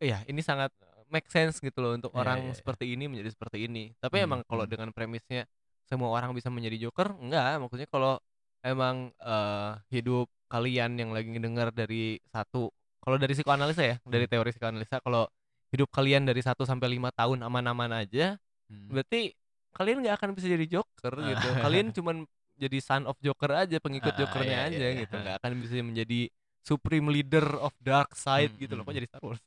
[0.00, 0.72] iya ini sangat
[1.12, 2.56] make sense gitu loh untuk Iya, orang iya, iya.
[2.56, 4.72] seperti ini menjadi seperti ini tapi Hmm, emang kalau hmm.
[4.72, 5.44] dengan premisnya
[5.84, 8.16] semua orang bisa menjadi joker enggak maksudnya kalau
[8.64, 14.32] emang eh, hidup kalian yang lagi ngedengar dari satu kalau dari psikoanalisa ya dari Hmm.
[14.32, 15.26] teori psikoanalisa kalau
[15.72, 18.36] hidup kalian dari 1 sampai lima tahun aman-aman aja
[18.70, 18.86] Hmm.
[18.92, 19.34] berarti
[19.74, 21.46] kalian nggak akan bisa jadi joker gitu.
[21.66, 22.16] Kalian cuman
[22.60, 25.00] jadi son of joker aja pengikut Ah, jokernya iya, aja iya, iya.
[25.06, 26.20] gitu nggak akan bisa menjadi
[26.60, 29.40] supreme leader of dark side Hmm, gitu loh hmm, kok jadi Star Wars?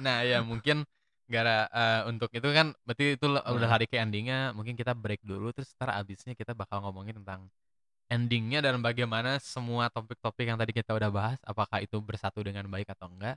[0.00, 0.86] Nah ya mungkin
[1.26, 5.50] gara eh, untuk itu kan berarti itu udah hari ke endingnya mungkin kita break dulu
[5.56, 7.48] terus ntar abisnya kita bakal ngomongin tentang
[8.14, 12.94] endingnya dan bagaimana semua topik-topik yang tadi kita udah bahas apakah itu bersatu dengan baik
[12.94, 13.34] atau enggak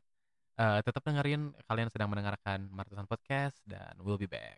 [0.57, 4.57] Eh, tetap dengerin kalian sedang mendengarkan Martusan Podcast dan we'll be back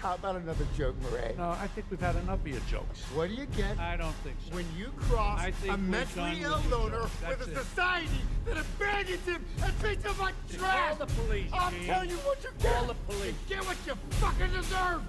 [0.00, 1.32] How about another joke, Murray?
[1.36, 3.04] No, I think we've had enough of your jokes.
[3.16, 4.52] What do you get I don't think so.
[4.52, 7.56] when you cross I think a mentally ill loner with a That's it.
[7.56, 10.96] society that abandons him and treats him like trash?
[10.96, 11.84] Call the police, I'll Gene.
[11.88, 12.68] tell you what you get.
[12.68, 13.36] Call the police.
[13.48, 15.00] You get what you fucking deserve.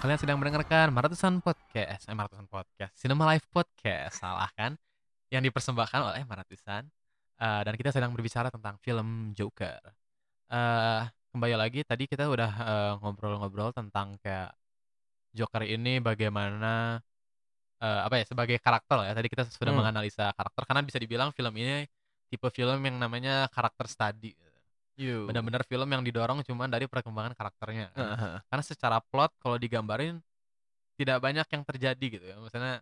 [0.00, 4.76] Kalian sedang mendengarkan Maratusan Podcast, eh Maratusan Podcast, Cinema Live Podcast, salah kan?
[5.32, 6.86] Yang dipersembahkan oleh Maratusan.
[7.36, 9.80] Eh, dan kita sedang berbicara tentang film Joker.
[10.48, 14.54] Eh, kembali lagi tadi kita udah eh, ngobrol-ngobrol tentang kayak
[15.36, 17.00] Joker ini bagaimana
[17.76, 19.12] eh, apa ya sebagai karakter ya.
[19.12, 19.80] Tadi kita sudah Hmm.
[19.84, 21.84] menganalisa karakter karena bisa dibilang film ini
[22.32, 24.32] tipe film yang namanya karakter study.
[24.96, 25.28] Yo.
[25.28, 27.92] Benar-benar film yang didorong cuman dari perkembangan karakternya.
[27.92, 28.00] kan.
[28.00, 28.40] Heeh, heeh.
[28.48, 30.20] karena secara plot kalau digambarin
[30.96, 32.80] tidak banyak yang terjadi gitu ya misalnya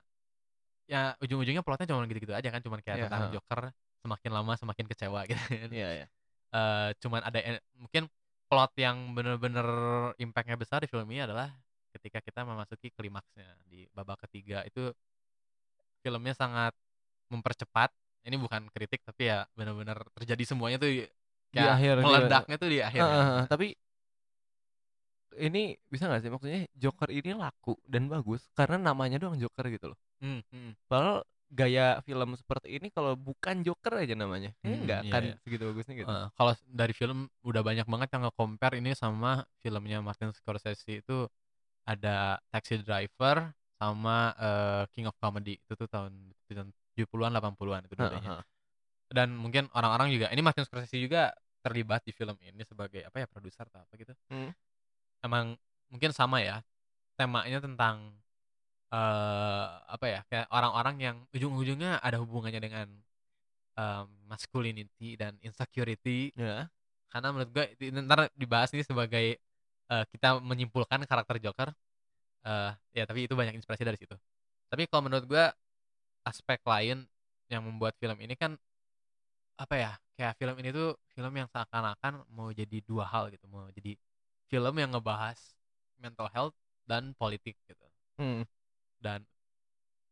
[0.86, 3.32] ya ujung-ujungnya plotnya cuma gitu-gitu aja kan cuman kayak Iya, tentang.
[3.34, 3.60] Joker
[4.06, 6.06] semakin lama semakin kecewa gitu kan Iya, iya.
[6.54, 7.38] Eh, cuman ada
[7.74, 8.06] mungkin
[8.46, 9.66] plot yang bener-bener
[10.22, 11.50] impactnya besar di film ini adalah
[11.90, 14.94] ketika kita memasuki klimaksnya di babak ketiga itu
[16.06, 16.70] filmnya sangat
[17.32, 17.90] mempercepat
[18.28, 20.90] ini bukan kritik tapi ya bener-bener terjadi semuanya tuh
[21.54, 23.14] Di kayak akhir, di- meledaknya tuh di akhir kan.
[23.14, 23.44] heeh.
[23.48, 23.66] Tapi
[25.34, 29.90] ini bisa nggak sih maksudnya Joker ini laku dan bagus karena namanya doang Joker gitu
[29.94, 29.98] loh.
[30.22, 30.70] Hmm, hmm.
[30.86, 35.22] Padahal gaya film seperti ini kalau bukan Joker aja namanya, kayaknya Hmm, nggak iya, akan
[35.26, 35.34] iya.
[35.42, 36.10] segitu bagusnya gitu.
[36.10, 41.26] Eh, kalau dari film udah banyak banget yang nge-compare ini sama filmnya Martin Scorsese itu
[41.84, 46.14] ada Taxi Driver sama eh, King of Comedy itu tuh tahun
[46.46, 48.42] 70-an 80-an itu heeh.
[49.14, 51.30] Dan mungkin orang-orang juga ini Martin Scorsese juga
[51.64, 54.12] terlibat di film ini sebagai apa ya produser atau apa gitu.
[54.28, 54.52] Hmm.
[55.24, 55.56] Emang
[55.88, 56.60] mungkin sama ya
[57.16, 58.12] temanya tentang
[58.94, 62.86] eh apa ya kayak orang-orang yang ujung-ujungnya ada hubungannya dengan
[63.74, 66.70] em, masculinity dan insecurity Ya.
[67.10, 67.64] karena menurut gue
[68.06, 69.38] ntar dibahas ini sebagai
[69.90, 71.74] eh, kita menyimpulkan karakter Joker
[72.44, 74.14] eh ya tapi itu banyak inspirasi dari situ
[74.70, 75.44] tapi kalau menurut gue
[76.28, 77.08] aspek lain
[77.50, 78.54] yang membuat film ini kan
[79.58, 83.66] apa ya kayak film ini tuh film yang seakan-akan mau jadi dua hal gitu mau
[83.74, 83.98] jadi
[84.50, 85.38] film yang ngebahas
[85.98, 86.54] mental health
[86.86, 87.84] dan politik gitu
[88.18, 88.46] Hmm.
[89.02, 89.26] dan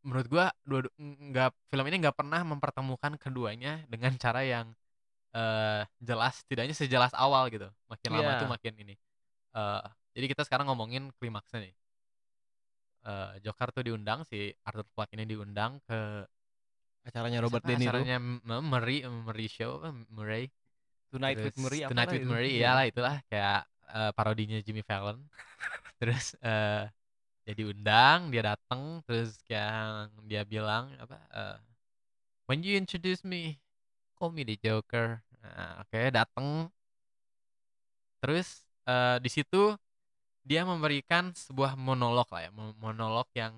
[0.03, 4.67] menurut gua dua nggak film ini nggak pernah mempertemukan keduanya dengan cara yang
[5.37, 8.41] eh jelas tidaknya sejelas awal gitu makin lama Iya.
[8.43, 8.95] tuh makin ini
[9.57, 9.83] eh
[10.17, 11.75] jadi kita sekarang ngomongin klimaksnya nih
[13.03, 15.99] Eh Joker tuh diundang si Arthur Fleck ini diundang ke
[17.03, 17.99] Acaranya Robert De Niro.
[17.99, 20.47] acaranya M- Murray Murray show apa, Murray
[21.11, 22.29] Tonight with Terus Murray apa Tonight lah with.
[22.31, 22.61] Murray Iya.
[22.63, 23.61] iyalah itulah kayak
[23.93, 25.19] eh, parodinya Jimmy Fallon
[26.01, 26.87] terus eh
[27.43, 31.57] dia diundang dia datang terus kayak dia bilang apa eh,
[32.47, 33.59] when you introduce me
[34.15, 36.71] call me the Joker nah, oke datang
[38.23, 39.75] terus eh, di situ
[40.43, 43.55] dia memberikan sebuah monolog lah ya mo- monolog yang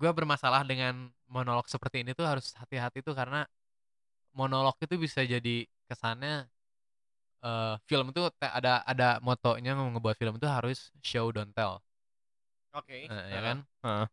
[0.00, 0.94] gue bermasalah dengan
[1.30, 3.46] monolog seperti ini tuh harus hati-hati tuh karena
[4.38, 6.46] monolog itu bisa jadi kesannya
[7.46, 10.78] eh film tuh te- ada ada motonya ngebuat film itu harus
[11.10, 11.74] show don't tell
[12.72, 13.08] Oke.
[13.10, 14.06] Eh, ya kan Heeh.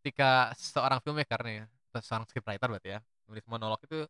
[0.00, 1.58] ketika seorang filmmaker nih
[1.90, 4.06] atau seorang scriptwriter berarti ya nulis monolog itu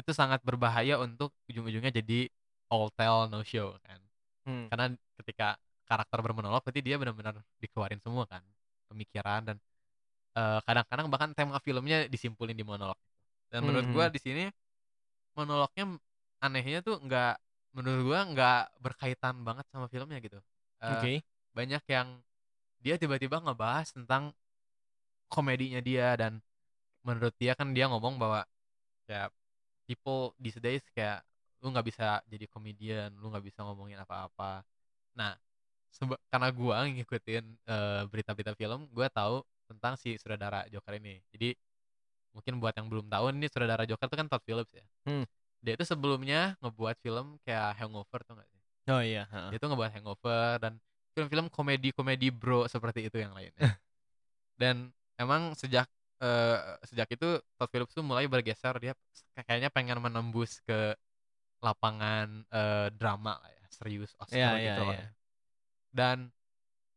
[0.00, 2.28] itu sangat berbahaya untuk ujung-ujungnya jadi
[2.72, 4.00] all tell no show kan
[4.46, 4.68] Hmm.
[4.70, 4.86] karena
[5.22, 5.56] ketika
[5.88, 8.42] karakter bermonolog berarti dia benar-benar dikeluarin semua kan
[8.94, 9.56] pemikiran dan
[10.38, 12.98] eh, kadang-kadang bahkan tema filmnya disimpulin di monolog
[13.52, 14.14] dan menurut gua Mhm.
[14.14, 14.44] di sini
[15.38, 15.84] monolognya
[16.44, 17.32] anehnya tuh nggak
[17.76, 20.38] menurut gua nggak berkaitan banget sama filmnya gitu
[20.84, 21.24] Eh, Oke.
[21.56, 22.08] banyak yang
[22.84, 24.36] dia tiba-tiba ngebahas tentang
[25.28, 26.38] komedinya dia dan
[27.06, 28.46] menurut dia kan dia ngomong bahwa
[29.08, 29.30] kayak
[29.88, 31.22] people these days kayak
[31.62, 34.62] lu nggak bisa jadi komedian lu nggak bisa ngomongin apa-apa
[35.18, 35.36] nah
[35.94, 41.54] seba- karena gua ngikutin eh, berita-berita film gua tahu tentang si sutradara Joker ini jadi
[42.34, 45.24] mungkin buat yang belum tahu ini sutradara Joker itu kan Todd Phillips ya Hmm.
[45.64, 49.24] dia itu sebelumnya ngebuat film kayak Hangover tuh gak sih Oh iya.
[49.32, 49.48] heeh.
[49.54, 50.72] dia tuh ngebuat Hangover dan
[51.16, 53.56] film-film komedi-komedi bro seperti itu yang lainnya.
[54.60, 55.86] dan emang sejak
[56.22, 58.92] eh, sejak itu Todd Phillips tuh mulai bergeser dia
[59.46, 60.94] kayaknya pengen menembus ke
[61.64, 65.00] lapangan eh, drama lah ya, serius Oscar Iya, gitu iya, loh iya.
[65.00, 65.08] ya.
[65.94, 66.34] Dan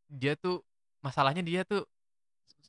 [0.10, 0.66] dia tuh
[1.06, 1.86] masalahnya dia tuh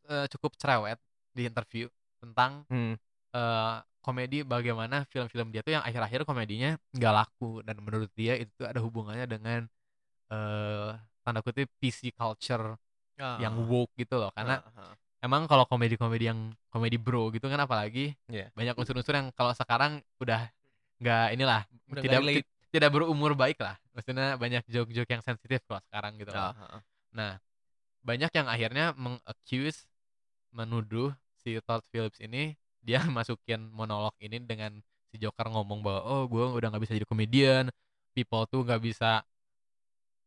[0.09, 1.01] eh, cukup cerewet
[1.33, 1.88] di interview
[2.21, 2.95] tentang Hmm.
[3.33, 8.49] eh, komedi bagaimana film-film dia tuh yang akhir-akhir komedinya nggak laku dan menurut dia itu
[8.57, 9.61] tuh ada hubungannya dengan
[10.29, 10.91] eh
[11.25, 12.77] tanda kutip PC culture
[13.17, 13.64] yang Ah.
[13.69, 14.95] woke gitu loh karena Heeh, heeh.
[15.25, 16.41] emang kalau komedi-komedi yang
[16.73, 18.49] komedi bro gitu kan apalagi Iya.
[18.57, 20.49] banyak unsur-unsur yang kalau sekarang udah
[21.01, 21.62] nggak inilah
[21.93, 26.31] Udah tidak ti- tidak berumur baik lah maksudnya banyak joke-joke yang sensitif kalau sekarang gitu
[26.31, 26.52] loh.
[26.52, 26.81] Ah, heeh.
[27.16, 27.33] Nah,
[28.04, 29.88] banyak yang akhirnya mengaccuse,
[30.54, 32.54] menuduh si Todd Phillips ini
[32.85, 34.78] dia masukin monolog ini dengan
[35.11, 37.64] si Joker ngomong bahwa oh gue udah nggak bisa jadi komedian,
[38.14, 39.24] people tuh nggak bisa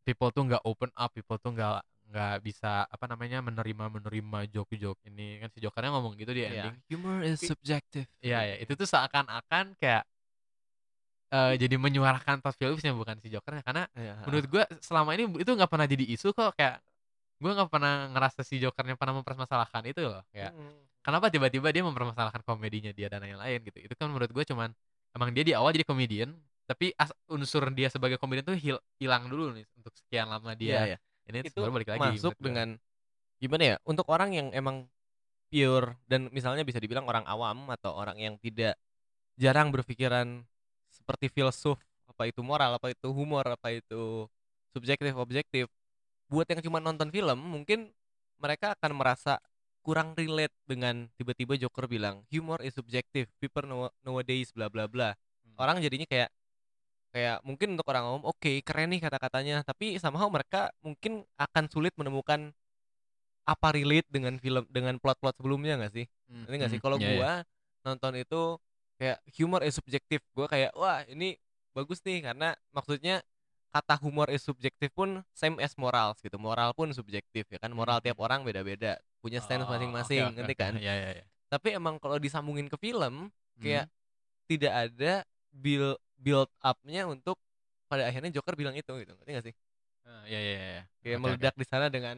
[0.04, 1.80] people tuh nggak open up, people tuh nggak
[2.12, 6.76] nggak bisa apa namanya menerima menerima joke-joke ini kan si Jokernya ngomong gitu di Iya,
[6.76, 6.76] ending.
[6.92, 8.04] humor is subjective.
[8.20, 10.04] Iya ya, itu tuh seakan-akan kayak
[11.32, 15.48] eh jadi menyuarakan Todd Phillips-nya bukan si Jokernya karena Iya, menurut gua selama ini itu
[15.48, 16.84] nggak pernah jadi isu kok kayak
[17.40, 20.76] gua nggak pernah ngerasa si Jokernya pernah mempermasalahkan itu loh kayak Mm.
[21.02, 23.80] kenapa tiba-tiba dia mempermasalahkan komedinya dia dan lain-lain gitu.
[23.82, 24.70] Itu kan menurut gue cuman
[25.18, 26.36] emang dia di awal jadi komedian
[26.70, 30.96] tapi as, unsur dia sebagai komedian tuh hil- hilang dulu nih untuk sekian lama dia.
[30.96, 30.98] Iya.
[31.32, 32.76] ini itu baru balik lagi masuk dengan
[33.42, 34.86] gimana ya untuk orang yang emang
[35.50, 38.78] pure dan misalnya bisa dibilang orang awam atau orang yang tidak
[39.36, 40.46] jarang berpikiran
[41.02, 44.30] seperti filsuf apa itu moral apa itu humor apa itu
[44.72, 45.66] subjektif objektif.
[46.30, 47.90] Buat yang cuma nonton film mungkin
[48.38, 49.42] mereka akan merasa
[49.82, 55.18] kurang relate dengan tiba-tiba Joker bilang humor is subjective people now- nowadays bla bla bla.
[55.42, 55.58] Hmm.
[55.58, 56.30] orang jadinya kayak
[57.12, 59.66] kayak mungkin untuk orang umum oke keren nih kata-katanya.
[59.66, 62.54] Tapi somehow mereka mungkin akan sulit menemukan
[63.42, 66.06] apa relate dengan film dengan plot-plot sebelumnya nggak sih?
[66.30, 66.80] Hmm, Ngerti nggak sih?
[66.80, 67.10] Hmm, kalau iya.
[67.18, 67.32] gua
[67.82, 68.42] nonton itu
[69.02, 71.34] kayak humor is subjektif gua kayak wah ini
[71.74, 73.26] bagus nih karena maksudnya
[73.74, 77.98] kata humor is subjektif pun same as moral gitu moral pun subjektif ya kan moral
[77.98, 80.62] Hmm, tiap orang beda-beda punya stance Oh, masing-masing oke, ngerti oke.
[80.62, 81.26] kan Iya, iya, iya.
[81.50, 83.64] tapi emang kalau disambungin ke film Hmm.
[83.66, 83.86] kayak
[84.46, 85.14] tidak ada
[85.50, 87.42] build build up-nya untuk
[87.90, 89.56] pada akhirnya Joker bilang itu gitu ngerti gak sih
[90.06, 90.84] Ah, iya, iya, iya.
[91.02, 91.22] kayak Oke, oke.
[91.24, 92.16] meledak di sana dengan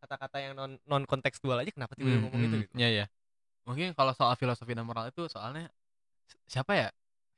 [0.00, 3.04] kata-kata yang non non kontekstual aja kenapa tiba-tiba Hmm, ngomong itu hmm, gitu Iya, iya.
[3.64, 5.72] Mungkin kalau soal filosofi dan moral itu soalnya
[6.52, 6.88] siapa ya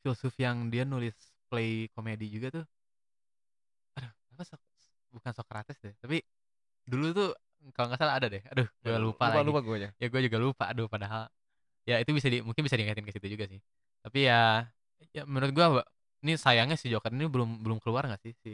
[0.02, 1.14] filsuf yang dia nulis
[1.50, 2.64] play komedi juga tuh?
[3.96, 4.66] Aduh, apa Sok-
[5.14, 6.16] bukan Socrates deh, tapi
[6.90, 7.28] dulu tuh
[7.74, 8.42] kalau nggak salah ada deh.
[8.52, 9.42] Aduh, gue Ya, lupa, lupa lagi.
[9.46, 10.64] lupa gue Ya gue juga lupa.
[10.70, 11.26] Aduh, padahal
[11.88, 13.60] ya itu bisa di mungkin bisa diingetin ke situ juga sih.
[14.04, 14.66] Tapi ya
[15.16, 15.86] ya menurut gua Mbak,
[16.24, 18.50] ini sayangnya si Joker ini belum belum keluar nggak sih si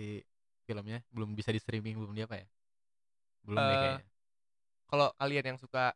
[0.69, 0.99] filmnya?
[1.15, 2.47] Belum bisa di streaming belum dia apa ya?
[3.47, 4.05] Belum deh Eh, kayaknya.
[4.91, 5.93] kalau kalian yang suka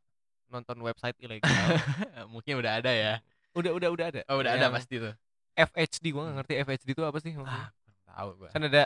[0.53, 1.79] nonton website ilegal
[2.33, 3.13] mungkin udah ada ya.
[3.57, 5.15] Udah udah udah ada Oh, udah ada Yang pasti tuh.
[5.57, 7.73] FHD gue gak ngerti FHD itu apa sih Ah,
[8.07, 8.49] tahu gua.
[8.53, 8.85] kan ada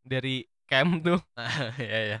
[0.00, 2.18] dari cam tuh Nah, iya ya.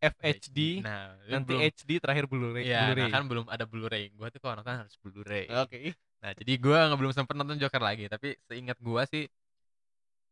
[0.00, 3.10] FHD Nah, nanti belum HD terakhir Blu-ray Iya, nah Blu-ray.
[3.12, 4.08] kan belum ada Blu-ray.
[4.16, 5.46] Gua tuh kalau nonton harus Blu-ray.
[5.46, 5.76] oke
[6.20, 9.24] Nah, jadi gua nggak belum sempet nonton Joker lagi, tapi seingat gua sih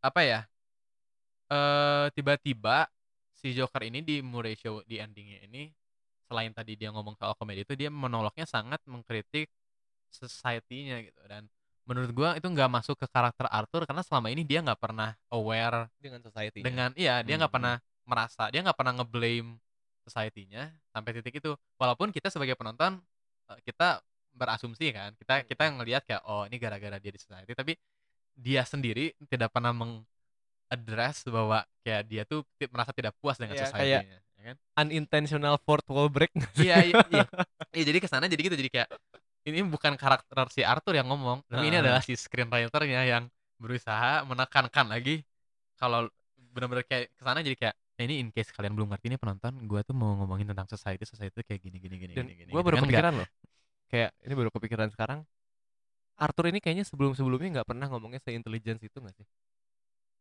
[0.01, 0.41] apa ya?
[1.49, 2.85] Eh tiba-tiba
[3.33, 5.73] si Joker ini di Murray Show di endingnya ini
[6.29, 9.49] selain tadi dia ngomong soal komedi itu dia monolognya sangat mengkritik
[10.11, 11.21] society-nya gitu.
[11.29, 11.47] Dan
[11.89, 15.89] menurut gua itu nggak masuk ke karakter Arthur karena selama ini dia nggak pernah aware
[16.01, 19.57] dengan society dengan iya dia nggak Hmm, pernah merasa dia nggak pernah ngeblame
[20.05, 21.53] society-nya sampai titik itu.
[21.81, 23.01] Walaupun kita sebagai penonton
[23.53, 24.01] eh, kita
[24.39, 27.75] berasumsi kan kita kita ngelihat kayak oh ini gara-gara dia di society tapi
[28.39, 29.75] dia sendiri tidak pernah
[30.71, 34.57] mengaddress bahwa kayak dia tuh merasa tidak puas dengan Iya, society-nya ya kan?
[34.79, 36.31] unintentional fourth wall break.
[36.55, 37.25] Iya iya iya.
[37.77, 38.89] Iya, jadi ke sana jadi gitu jadi kayak
[39.49, 43.25] ini bukan karakter si Arthur yang ngomong tapi ini adalah si screenwriter-nya yang
[43.59, 45.25] berusaha menekankan lagi
[45.81, 46.07] kalau
[46.55, 49.53] benar-benar kayak ke sana jadi kayak "Nah, ini in case kalian belum ngerti nih penonton
[49.67, 52.61] gua tuh mau ngomongin tentang society society kayak gini gini gini dan gini gini gue
[52.61, 53.29] gini." baru Kan nggak- kepikiran loh
[53.89, 55.21] kayak ini baru kepikiran sekarang
[56.19, 59.27] Arthur ini kayaknya sebelum sebelumnya nggak pernah ngomongnya se-intelligence itu nggak sih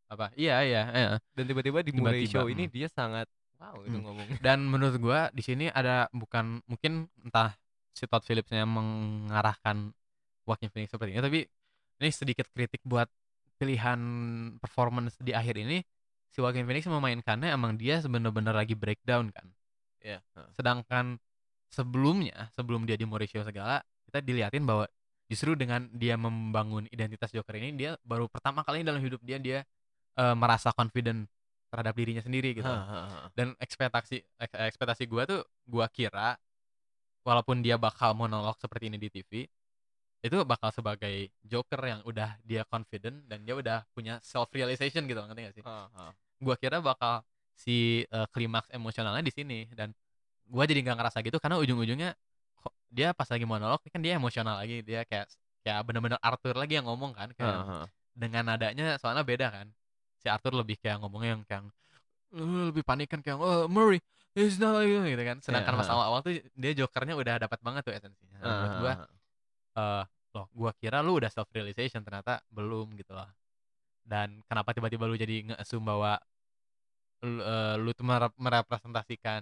[0.08, 1.10] apa iya iya iya.
[1.36, 2.74] dan tiba-tiba di Tiba-tiba, Show ini hmm.
[2.74, 3.28] dia sangat
[3.60, 4.06] wow itu Hmm.
[4.08, 7.52] ngomongnya dan menurut gua di sini ada bukan mungkin entah
[7.98, 9.90] si Todd Phillipsnya mengarahkan
[10.46, 11.22] Joaquin Phoenix seperti ini.
[11.26, 11.40] Tapi
[11.98, 13.10] ini sedikit kritik buat
[13.58, 13.98] pilihan
[14.62, 15.82] performance di akhir ini.
[16.30, 19.50] Si Joaquin Phoenix memainkannya emang dia bener-bener lagi breakdown kan.
[20.06, 20.22] Ya
[20.54, 21.18] sedangkan
[21.74, 24.88] sebelumnya sebelum dia di Mauricio segala kita diliatin bahwa
[25.28, 29.60] justru dengan dia membangun identitas Joker ini dia baru pertama kali dalam hidup dia dia
[30.16, 31.28] eh, merasa confident
[31.68, 32.80] terhadap dirinya sendiri gitu.
[33.36, 36.40] Dan ekspektasi ek- ekspektasi gua tuh gua kira
[37.28, 39.32] walaupun dia bakal monolog seperti ini di TV
[40.24, 45.20] itu bakal sebagai Joker yang udah dia confident dan dia udah punya self realization gitu
[45.20, 45.64] ngerti gak sih?
[46.42, 47.22] Gua kira bakal
[47.54, 49.92] si eh, klimaks emosionalnya di sini dan
[50.48, 52.16] gua jadi nggak ngerasa gitu karena ujung-ujungnya
[52.90, 55.28] dia pas lagi monolog kan dia emosional lagi dia kayak
[55.64, 57.60] kayak bener-bener Arthur lagi yang ngomong kan kayak
[58.16, 59.68] dengan nadanya soalnya beda kan.
[60.18, 61.64] Si Arthur lebih kayak ngomongnya yang kayak
[62.36, 64.00] "Eh, lebih panik kan kayak oh Murray
[64.38, 65.38] it's not like you," gitu kan.
[65.42, 68.38] Sedangkan Iya, pas awal-awal tuh dia jokernya udah dapat banget tuh esensinya.
[68.38, 68.94] Nah, menurut gua
[69.78, 70.04] eh
[70.38, 73.28] loh gua kira lu udah self realization ternyata belum gitu loh.
[74.08, 76.16] Dan kenapa tiba-tiba lu jadi nge-assume bahwa
[77.26, 79.42] lu, eh, lu tuh mere- merepresentasikan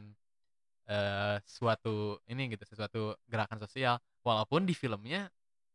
[0.86, 5.26] eh suatu ini gitu sesuatu gerakan sosial walaupun di filmnya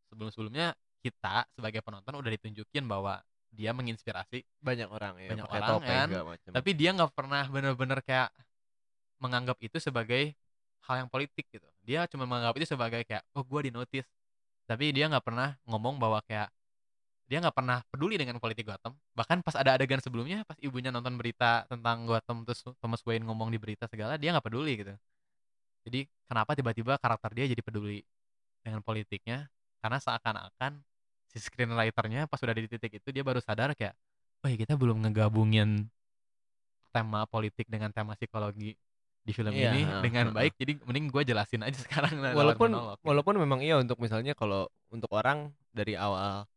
[0.06, 0.70] sebelum-sebelumnya
[1.02, 3.18] kita sebagai penonton udah ditunjukin bahwa
[3.50, 6.06] dia menginspirasi banyak orang ya Banyak orang kan,
[6.54, 8.30] tapi dia nggak pernah bener-bener kayak
[9.20, 10.34] menganggap itu sebagai
[10.88, 11.68] hal yang politik gitu.
[11.84, 14.08] Dia cuma menganggap itu sebagai kayak oh gue di notice
[14.64, 16.46] tapi dia nggak pernah ngomong bahwa kayak
[17.30, 18.94] dia nggak pernah peduli dengan politik Gotham.
[19.14, 23.54] Bahkan pas ada adegan sebelumnya pas ibunya nonton berita tentang Gotham terus Thomas Wayne ngomong
[23.54, 24.94] di berita segala dia nggak peduli gitu.
[25.86, 28.02] Jadi kenapa tiba-tiba karakter dia jadi peduli
[28.62, 29.46] dengan politiknya?
[29.78, 30.82] Karena seakan-akan
[31.30, 33.94] si screenwriternya pas udah di titik itu dia baru sadar kayak
[34.42, 35.86] oh ya kita belum ngegabungin
[36.90, 38.74] tema politik dengan tema psikologi
[39.20, 40.36] di film Iya, ini heeh, dengan heeh.
[40.36, 43.06] baik jadi mending gue jelasin aja sekarang walaupun monolog gitu.
[43.06, 46.48] walaupun memang iya untuk misalnya kalau untuk orang dari awal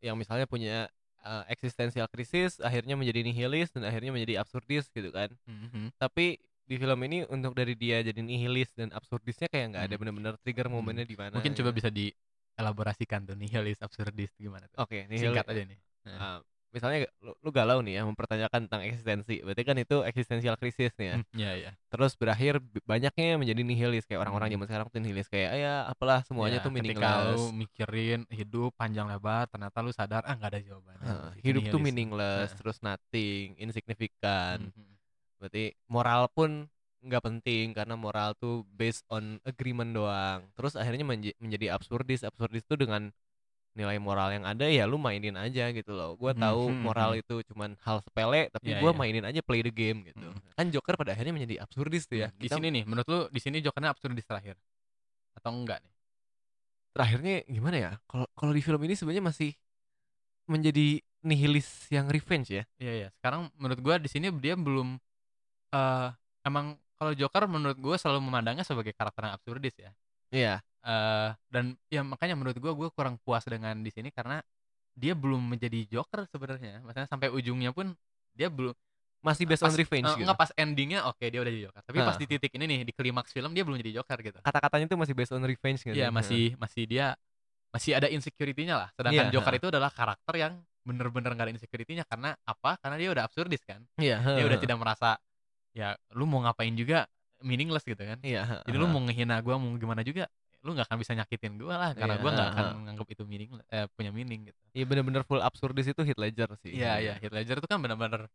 [0.00, 0.88] yang misalnya punya
[1.22, 5.92] uh, eksistensial krisis akhirnya menjadi nihilis dan akhirnya menjadi absurdis gitu kan Mhm.
[5.96, 10.00] tapi di film ini untuk dari dia jadi nihilis dan absurdisnya kayak nggak ada Hmm.
[10.02, 11.78] benar-benar trigger momennya di mana mungkin coba gitu.
[11.78, 15.78] bisa dielaborasikan tuh nihilis absurdis gimana tuh oke nihilis singkat aja nih
[16.10, 16.40] uh,
[16.76, 21.06] misalnya lu, lu galau nih ya mempertanyakan tentang eksistensi berarti kan itu eksistensial krisis nih
[21.08, 24.54] ya Hmm, Iya iya terus berakhir banyaknya menjadi nihilis kayak orang-orang Hmm.
[24.60, 28.70] zaman sekarang tuh nihilis kayak ya apalah semuanya Ya, tuh ketika meaningless lu mikirin hidup
[28.76, 30.76] panjang lebar ternyata lu sadar ah nggak ada Itu
[31.40, 31.84] hidup tuh nihilis.
[31.88, 32.58] meaningless Heeh.
[32.60, 34.84] terus nothing insignifikan Mhm.
[35.40, 36.68] berarti moral pun
[37.00, 42.66] nggak penting karena moral tuh based on agreement doang terus akhirnya menje- menjadi absurdis absurdis
[42.66, 43.14] tuh dengan
[43.76, 47.10] nilai moral yang ada ya lu mainin aja gitu loh gua Hmm, tahu hmm, moral
[47.12, 47.20] hmm.
[47.20, 48.98] itu cuman hal sepele tapi Iya, gua iya.
[48.98, 50.40] mainin aja play the game gitu Hmm.
[50.56, 53.38] kan Joker pada akhirnya menjadi absurdis tuh ya di Kita sini nih menurut lu di
[53.38, 54.56] sini Jokernya absurdis terakhir
[55.36, 55.92] atau enggak nih
[56.96, 59.52] terakhirnya gimana ya kalau kalau di film ini sebenarnya masih
[60.48, 63.08] menjadi nihilis yang revenge ya Iya iya.
[63.20, 64.96] Sekarang menurut gua di sini dia belum
[65.74, 66.08] eh
[66.46, 69.90] emang kalau Joker menurut gua selalu memandangnya sebagai karakter yang absurdis ya.
[70.32, 70.54] iya
[70.86, 74.38] eh dan ya makanya menurut gua gua kurang puas dengan di sini karena
[74.96, 76.80] dia belum menjadi Joker sebenarnya.
[76.86, 77.92] Maksudnya sampai ujungnya pun
[78.32, 78.72] dia belum
[79.24, 81.82] masih based on revenge eh, gitu enggak pas endingnya oke dia udah jadi Joker.
[81.82, 82.20] Tapi pas Hah.
[82.22, 84.38] di titik ini nih di klimaks film dia belum jadi Joker gitu.
[84.40, 87.06] kata-katanya tuh masih based on revenge gitu Iya masih masih dia
[87.74, 88.88] masih ada insecurity-nya lah.
[88.94, 89.58] Sedangkan Iya, Joker ha.
[89.58, 90.52] itu adalah karakter yang
[90.86, 92.78] bener-bener gak ada insecurity-nya karena apa?
[92.78, 93.82] Karena dia udah absurdis kan.
[93.98, 94.62] iya Dia udah heeh.
[94.62, 95.18] tidak merasa
[95.76, 97.04] ya lu mau ngapain juga
[97.42, 98.16] meaningless gitu kan.
[98.24, 100.30] iya Jadi lu mau ngehina gua mau gimana juga
[100.66, 103.50] lu nggak akan bisa nyakitin gua lah karena Iya, gua nggak akan menganggap itu meaning
[103.70, 104.58] eh, punya meaning gitu.
[104.74, 106.74] Iya bener-bener full absurdis itu Heath Ledger sih.
[106.74, 108.26] Iya iya Heath Ledger itu kan benar-benar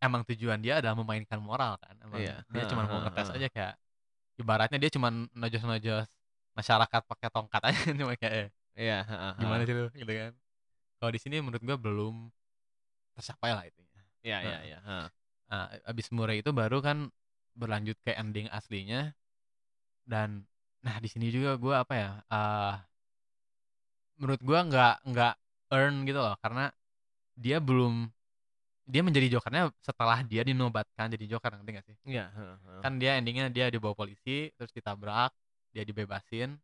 [0.00, 1.92] emang tujuan dia adalah memainkan moral kan.
[2.00, 2.40] Emang Iya.
[2.48, 3.74] dia cuma mau ngetes aja kayak
[4.40, 6.08] ibaratnya dia cuma nojos-nojos
[6.56, 8.98] masyarakat pakai tongkat aja cuma kayak eh, Iya.
[9.06, 9.36] ha.
[9.38, 10.32] gimana sih lu gitu kan.
[10.98, 12.32] Kalau di sini menurut gua belum
[13.14, 13.80] tercapai lah itu.
[14.24, 14.78] Iya iya iya.
[15.44, 17.12] Nah, abis Murray itu baru kan
[17.54, 19.12] berlanjut ke ending aslinya
[20.08, 20.48] dan
[20.84, 22.72] nah di sini juga gua apa ya eh
[24.18, 25.32] menurut gua nggak nggak
[25.74, 26.70] earn gitu loh karena
[27.34, 27.94] dia belum
[28.84, 32.24] dia menjadi jokernya setelah dia dinobatkan jadi joker ngerti gak sih Iya.
[32.84, 35.32] kan dia endingnya dia dibawa polisi terus ditabrak
[35.72, 36.54] dia dibebasin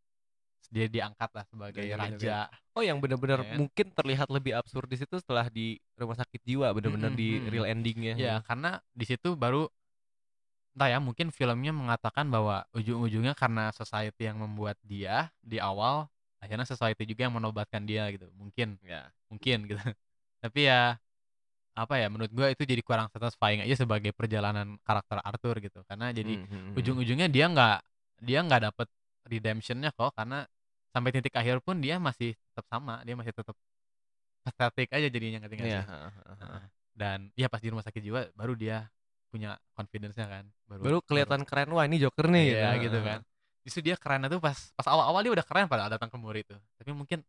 [0.61, 2.35] terus dia diangkat lah sebagai Iya, iya, raja
[2.79, 3.59] Oh yang bener-bener Ya kan?
[3.59, 8.15] mungkin terlihat lebih absurdis itu setelah di rumah sakit jiwa bener-bener Mm-mm, di real endingnya.
[8.15, 9.67] Ya, karena di situ baru
[10.75, 16.07] entah ya mungkin filmnya mengatakan bahwa ujung-ujungnya karena society yang membuat dia di awal
[16.41, 18.31] akhirnya society juga yang menobatkan dia gitu.
[18.39, 19.13] Mungkin, Ya.
[19.29, 19.81] mungkin gitu.
[20.41, 20.97] Tapi ya
[21.77, 25.81] apa ya menurut gua itu jadi kurang satisfying aja sebagai perjalanan karakter Arthur gitu.
[25.87, 26.77] Karena jadi Hmm, hmm, hmm.
[26.81, 27.77] ujung-ujungnya dia nggak
[28.25, 28.89] dia nggak dapet
[29.29, 30.45] redemptionnya kok karena
[30.91, 33.55] sampai titik akhir pun dia masih tetap sama, dia masih tetap
[34.43, 35.85] pathetic aja jadinya ngerti nggak sih?
[36.41, 36.63] Heeh.
[36.97, 38.89] dan ya pas di rumah sakit jiwa baru dia
[39.31, 42.47] punya confidence-nya kan Baru kelihatan keren wah ini Joker nih.
[42.59, 43.19] iya Ha, gitu kan
[43.63, 46.57] justru dia kerennya tuh pas pas awal-awal dia udah keren padahal datang ke Muri itu
[46.81, 47.23] tapi mungkin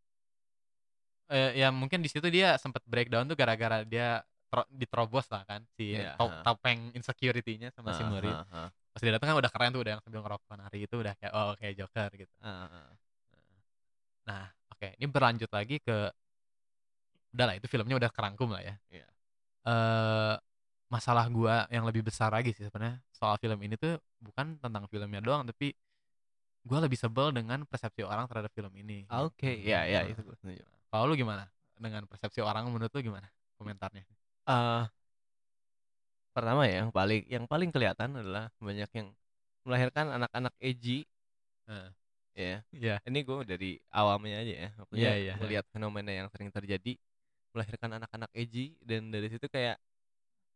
[1.32, 4.20] eh, ya mungkin di situ dia sempat breakdown tuh gara-gara dia
[4.52, 6.44] tro- diterobos lah kan si to- ha.
[6.44, 8.64] topeng insecurity-nya sama si Ha, Muri ha, ha.
[8.92, 11.34] pas dia datang kan udah keren tuh udah yang sambil ngerokok hari itu udah kayak
[11.36, 12.82] oh kayak Joker gitu Ha, ha.
[14.22, 15.98] Nah, oke, ini berlanjut lagi ke
[17.32, 18.76] udah lah itu filmnya udah kerangkum lah ya.
[18.92, 19.08] Iya.
[19.66, 20.36] Eh
[20.92, 25.24] masalah gua yang lebih besar lagi sih sebenarnya soal film ini tuh bukan tentang filmnya
[25.24, 25.72] doang tapi
[26.68, 29.08] gua lebih sebel dengan persepsi orang terhadap film ini.
[29.10, 30.64] Oke, ya ya Nah, itu gue setuju.
[30.94, 31.50] Kalau lu gimana?
[31.80, 33.26] Dengan persepsi orang menurut lu gimana?
[33.58, 34.06] Komentarnya.
[34.46, 34.84] Eh,
[36.32, 39.08] pertama ya yang paling yang paling kelihatan adalah banyak yang
[39.68, 41.04] melahirkan anak-anak edgy
[41.68, 41.90] Heeh.
[42.32, 42.96] ya Iya.
[43.06, 45.34] ini gue dari awamnya aja ya iya.
[45.38, 46.96] melihat fenomena yang sering terjadi
[47.52, 49.76] melahirkan anak-anak edgy dan dari situ kayak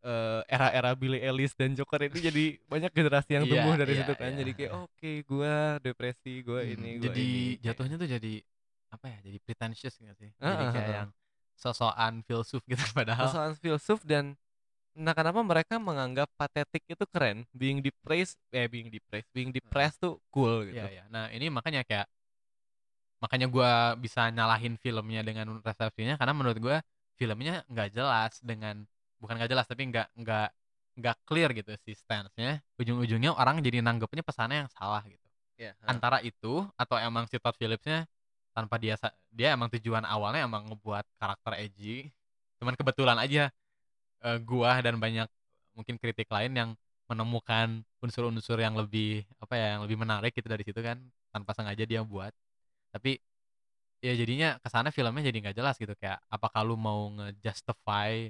[0.06, 4.02] eh, era-era Billy Ellis dan Joker ini jadi banyak generasi yang Iya, tumbuh dari iya,
[4.06, 4.40] situ kan iya.
[4.42, 8.34] jadi kayak oke gua depresi gua Hmm, ini gua jadi ini jatuhnya tuh jadi
[8.96, 9.18] apa ya?
[9.28, 10.30] Jadi pretentious gitu sih.
[10.40, 10.96] Ah, Jadi kayak ah.
[11.04, 11.10] yang
[11.56, 14.36] sosokan filsuf gitu padahal Sosokan filsuf dan
[14.96, 20.16] nah kenapa mereka menganggap patetik itu keren being depressed eh being depressed being depressed tuh
[20.32, 21.04] cool gitu Iya, iya.
[21.12, 22.08] Nah, ini makanya kayak
[23.20, 26.78] makanya gua bisa nyalahin filmnya dengan resepsinya karena menurut gua
[27.20, 28.84] filmnya nggak jelas dengan
[29.26, 30.48] bukan nggak jelas tapi nggak nggak
[30.96, 32.62] nggak clear gitu si stance-nya.
[32.80, 35.26] Ujung-ujungnya orang jadi nanggepnya pesannya yang salah gitu.
[35.58, 35.90] Iya, heeh.
[35.90, 38.08] Antara itu atau emang si Todd Phillips-nya
[38.56, 38.96] tanpa dia
[39.34, 42.14] dia emang tujuan awalnya emang ngebuat karakter edgy.
[42.62, 43.52] Cuman kebetulan aja
[44.24, 45.28] eh, gua dan banyak
[45.76, 46.70] mungkin kritik lain yang
[47.12, 50.98] menemukan unsur-unsur yang lebih apa ya yang lebih menarik gitu dari situ kan
[51.30, 52.34] tanpa sengaja dia buat
[52.90, 53.22] tapi
[54.02, 58.30] ya jadinya ke sana filmnya jadi nggak jelas gitu kayak apakah lu mau nge-justify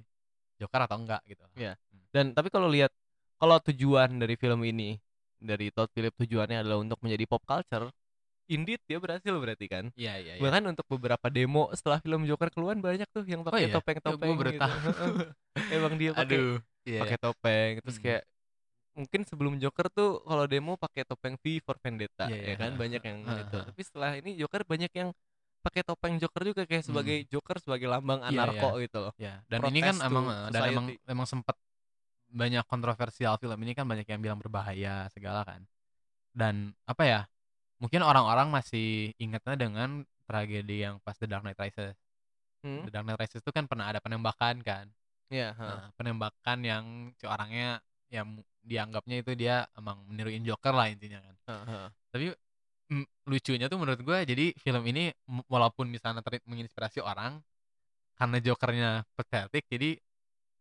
[0.57, 1.73] Joker atau enggak gitu Iya.
[2.09, 2.91] Dan tapi kalau lihat
[3.35, 4.95] kalau tujuan dari film ini
[5.35, 7.91] dari Todd Phillips tujuannya adalah untuk menjadi pop culture,
[8.47, 9.85] indeed dia berhasil berarti kan.
[9.93, 13.67] iya iya iya Bahkan untuk beberapa demo setelah film Joker keluar banyak tuh yang pakai
[13.67, 13.75] iya?
[13.75, 14.71] topeng-topeng Ya, gua baru gitu.
[15.75, 16.37] Emang dia pakai
[16.87, 18.05] iya, pakai topeng terus Hmm.
[18.07, 18.23] kayak
[18.95, 22.55] mungkin sebelum Joker tuh kalau demo pakai topeng V for Vendetta Iya, ya iya.
[22.55, 23.57] kan banyak yang itu.
[23.59, 25.09] Tapi setelah ini Joker banyak yang
[25.65, 28.29] pakai topeng Joker juga kayak sebagai Joker sebagai lambang Hmm.
[28.29, 29.13] Iya, anarko gitu loh.
[29.17, 31.55] ya dan ini kan Protest emang dan emang emang sempat
[32.29, 35.65] banyak kontroversial film ini kan banyak yang bilang berbahaya segala kan
[36.35, 37.21] dan apa ya
[37.79, 41.97] mungkin orang-orang masih ingatnya dengan tragedi yang pas The Dark Knight Rises
[42.65, 42.81] Hmm?
[42.81, 44.89] The Dark Knight Rises itu kan pernah ada penembakan kan
[45.29, 45.69] Iya, heeh.
[45.69, 46.85] Nah, penembakan yang
[47.25, 47.81] orangnya
[48.13, 51.35] yang dianggapnya itu dia emang meniruin Joker lah intinya kan.
[51.49, 51.89] Heeh, heeh.
[52.13, 52.25] Tapi
[53.25, 55.09] lucunya tuh menurut gue jadi film ini
[55.49, 57.41] walaupun misalnya menginspirasi orang
[58.15, 59.97] karena Jokernya pathetic jadi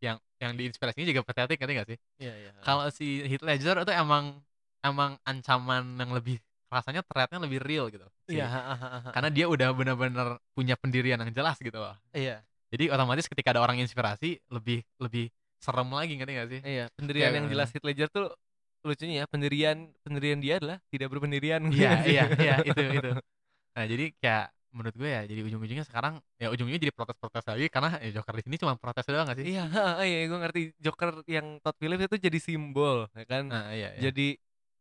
[0.02, 1.98] yang yang diinspirasinya juga pathetic ngerti gak sih?
[2.20, 2.50] Iya, iya.
[2.60, 4.40] Kalau si Heath Ledger itu emang
[4.84, 6.36] emang ancaman yang lebih
[6.68, 8.04] rasanya threatnya lebih real gitu.
[8.28, 8.50] Iya.
[9.14, 11.94] Karena dia udah benar-benar punya pendirian yang jelas gitu loh.
[12.12, 12.42] Iya,
[12.74, 15.30] Jadi otomatis ketika ada orang inspirasi lebih lebih
[15.62, 16.60] serem lagi ngerti gak sih?
[16.66, 16.84] iya.
[16.98, 18.28] Pendirian yang jelas Heath Ledger tuh
[18.84, 21.60] lucunya ya pendirian pendirian dia adalah tidak berpendirian.
[21.72, 22.10] Iya gitu.
[22.12, 23.10] iya iya itu itu.
[23.74, 27.88] Nah jadi kayak menurut gue ya jadi ujung-ujungnya sekarang ya ujungnya jadi protes-protes lagi karena
[28.02, 29.46] ya Joker di sini cuma protes doang gak sih?
[29.54, 33.44] Iya, heeh, iya, gue ngerti Joker yang Todd Phillips itu jadi simbol, ya kan?
[33.46, 34.02] Nah iya iya.
[34.10, 34.26] Jadi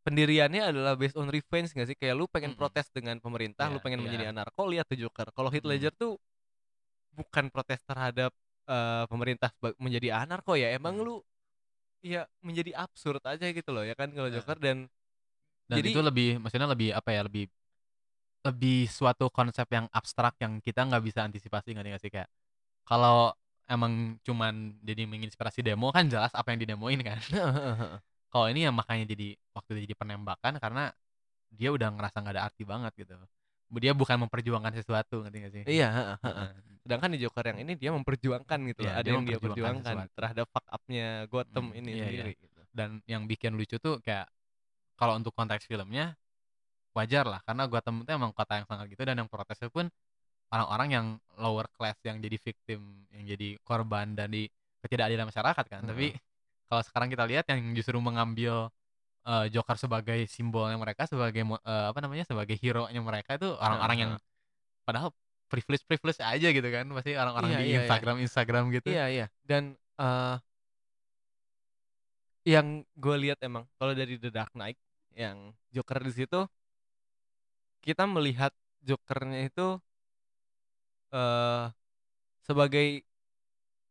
[0.04, 1.96] pendiriannya adalah based on revenge gak sih?
[1.96, 2.60] Kayak lu pengen Mm-mm.
[2.60, 4.04] protes dengan pemerintah, lu Iya, pengen iya.
[4.10, 5.26] menjadi anarko, lihat tuh Joker.
[5.30, 5.70] Kalau Heath Mm.
[5.70, 6.12] Ledger tuh
[7.14, 8.30] bukan protes terhadap
[8.66, 11.04] eh, pemerintah menjadi anarko ya, emang Mm.
[11.06, 11.14] lu
[12.04, 14.36] ya menjadi absurd aja gitu loh ya kan kalau Heeh.
[14.38, 14.76] Joker dan
[15.64, 17.48] Dan jadi- itu lebih maksudnya lebih apa ya lebih
[18.44, 22.28] lebih suatu konsep yang abstrak yang kita nggak bisa antisipasi nggak nggak sih kayak
[22.84, 23.32] kalau
[23.64, 27.16] emang cuman jadi menginspirasi demo kan jelas apa yang didemoin kan.
[28.32, 30.92] kalau ini ya makanya jadi waktu jadi penembakan karena
[31.54, 33.14] dia udah ngerasa nggak ada arti banget gitu.
[33.80, 35.62] Dia bukan memperjuangkan sesuatu ngerti gak sih?
[35.68, 36.18] iya,
[36.84, 38.80] sedangkan di Joker yang ini dia memperjuangkan gitu.
[38.84, 40.14] Iya, Ada dia yang dia perjuangkan sesuatu.
[40.18, 42.24] terhadap fuck up-nya Gotham Hmm, ini iya, iya.
[42.24, 42.60] sendiri gitu.
[42.74, 44.26] dan yang bikin lucu tuh kayak
[44.98, 46.14] kalau untuk konteks filmnya
[46.94, 49.90] wajar lah karena Gotham itu emang kota yang sangat gitu dan yang protesnya pun
[50.54, 51.06] orang-orang yang
[51.42, 54.46] lower class yang jadi victim yang jadi korban dari
[54.82, 56.14] ketidakadilan masyarakat kan tapi
[56.70, 58.70] kalau sekarang kita lihat yang justru mengambil
[59.24, 63.96] eh, Joker sebagai simbolnya mereka sebagai eh, apa namanya sebagai hero nya mereka itu orang-orang
[63.98, 64.12] yang
[64.84, 65.10] padahal
[65.48, 67.78] privilege privilege aja gitu kan pasti orang-orang Iya, di iya, iya.
[67.84, 68.88] Instagram Instagram gitu.
[68.90, 69.26] Iya iya.
[69.44, 70.36] Dan eh
[72.44, 74.76] yang gue lihat emang kalau dari The Dark Knight
[75.16, 76.44] yang Joker di situ
[77.80, 78.52] kita melihat
[78.84, 79.80] Jokernya itu
[81.14, 81.64] eh
[82.44, 83.00] sebagai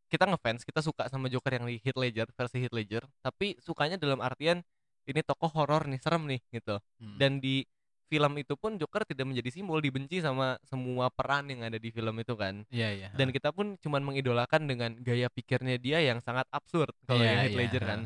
[0.06, 3.98] kita ngefans kita suka sama Joker yang di Heath Ledger versi Heath Ledger tapi sukanya
[3.98, 4.62] dalam artian
[5.04, 7.16] ini tokoh horor nih serem nih gitu Hmm.
[7.20, 7.64] dan di
[8.04, 12.14] film itu pun Joker tidak menjadi simbol dibenci sama semua peran yang ada di film
[12.20, 16.44] itu kan iya iya dan kita pun cuman mengidolakan dengan gaya pikirnya dia yang sangat
[16.52, 18.00] absurd kalau Iya, yang Heath iya, Ledger kan.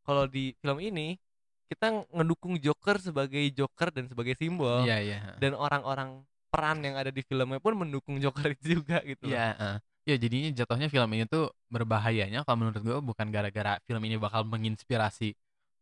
[0.00, 1.18] Kalau di film ini
[1.66, 5.30] kita ngedukung Joker sebagai Joker dan sebagai simbol iya iya ha.
[5.38, 9.28] dan orang-orang peran yang ada di filmnya pun mendukung Joker itu juga gitu.
[9.28, 9.34] loh.
[9.34, 9.76] Iya, heeh.
[10.08, 14.42] ya jadinya jatuhnya film ini tuh berbahayanya kalau menurut gue bukan gara-gara film ini bakal
[14.42, 15.36] menginspirasi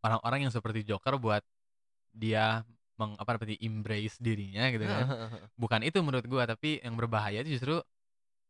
[0.05, 1.43] orang-orang yang seperti Joker buat
[2.15, 2.63] dia
[2.99, 5.05] meng apa namanya embrace dirinya gitu kan.
[5.55, 7.79] bukan itu menurut gue tapi yang berbahaya itu justru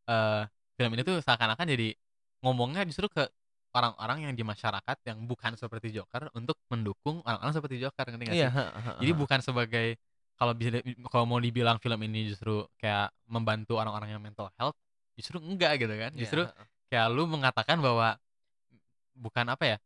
[0.10, 0.43] eh
[0.78, 1.93] film ini tuh seakan-akan jadi
[2.41, 3.28] ngomongnya justru ke
[3.76, 8.38] orang-orang yang di masyarakat yang bukan seperti Joker untuk mendukung orang-orang seperti Joker ngerti nggak
[8.38, 8.41] sih?
[8.41, 9.88] Iya, ha, ha, Jadi bukan sebagai
[10.39, 10.80] kalau bisa
[11.12, 14.74] kalau mau dibilang film ini justru kayak membantu orang-orang yang mental health,
[15.20, 16.10] justru enggak gitu kan.
[16.16, 16.64] Iya, Justru ha.
[16.89, 18.18] kayak lu mengatakan bahwa
[19.14, 19.78] bukan apa ya?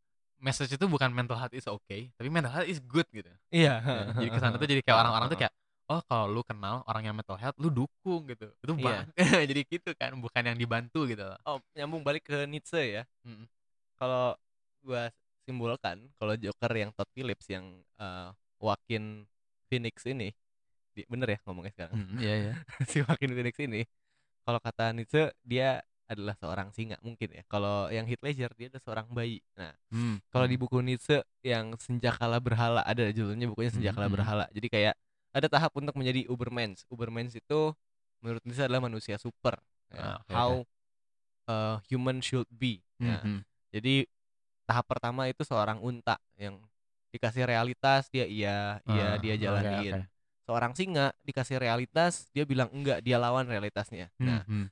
[0.44, 3.32] Message itu bukan mental health is okay, tapi mental health is good gitu.
[3.48, 3.80] Iya.
[3.80, 5.54] Ya, jadi ke sana tuh jadi kayak orang-orang tuh kayak
[5.88, 9.04] oh kalau lu kenal orang yang mental health lu dukung gitu itu Iya.
[9.04, 9.06] bang
[9.52, 13.04] jadi gitu kan bukan yang dibantu gitu loh Oh, nyambung balik ke Nietzsche ya.
[13.24, 13.48] Mm-mm.
[13.96, 14.36] Kalau
[14.84, 15.08] gua
[15.44, 17.66] simpulkan, kalau Joker yang Todd Phillips yang
[18.00, 18.30] eh,
[18.60, 19.24] Joaquin
[19.68, 20.32] Phoenix ini,
[20.92, 21.96] di- bener ya ngomongnya sekarang.
[22.00, 22.54] Mm, iya iya
[22.92, 23.82] si Joaquin Phoenix ini,
[24.44, 27.44] kalau kata Nietzsche dia adalah seorang singa mungkin ya.
[27.48, 29.40] Kalau yang Heath Ledger dia adalah seorang bayi.
[29.56, 30.54] Nah, Hmm, kalau hmm.
[30.54, 34.14] di buku Nietzsche yang Senjakala Berhala ada judulnya bukunya Senjakala Mhm.
[34.18, 34.46] Berhala.
[34.52, 34.94] Jadi kayak
[35.34, 36.86] ada tahap untuk menjadi Ubermensch.
[36.92, 37.74] Ubermensch itu
[38.22, 39.58] menurut Nietzsche adalah manusia super.
[39.94, 40.52] Ya, Ah, oke, how
[41.48, 42.82] uh, human should be.
[43.00, 43.44] Nah, Mhm.
[43.72, 43.96] jadi
[44.64, 46.60] tahap pertama itu seorang unta yang
[47.14, 49.94] dikasih realitas dia iya, iya Ah, dia oke, jalanin.
[49.94, 50.06] oke.
[50.44, 54.12] Seorang singa dikasih realitas dia bilang enggak, dia lawan realitasnya.
[54.20, 54.68] Nah, Mhm.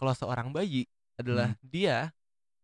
[0.00, 0.88] Kalau seorang bayi
[1.20, 2.08] adalah dia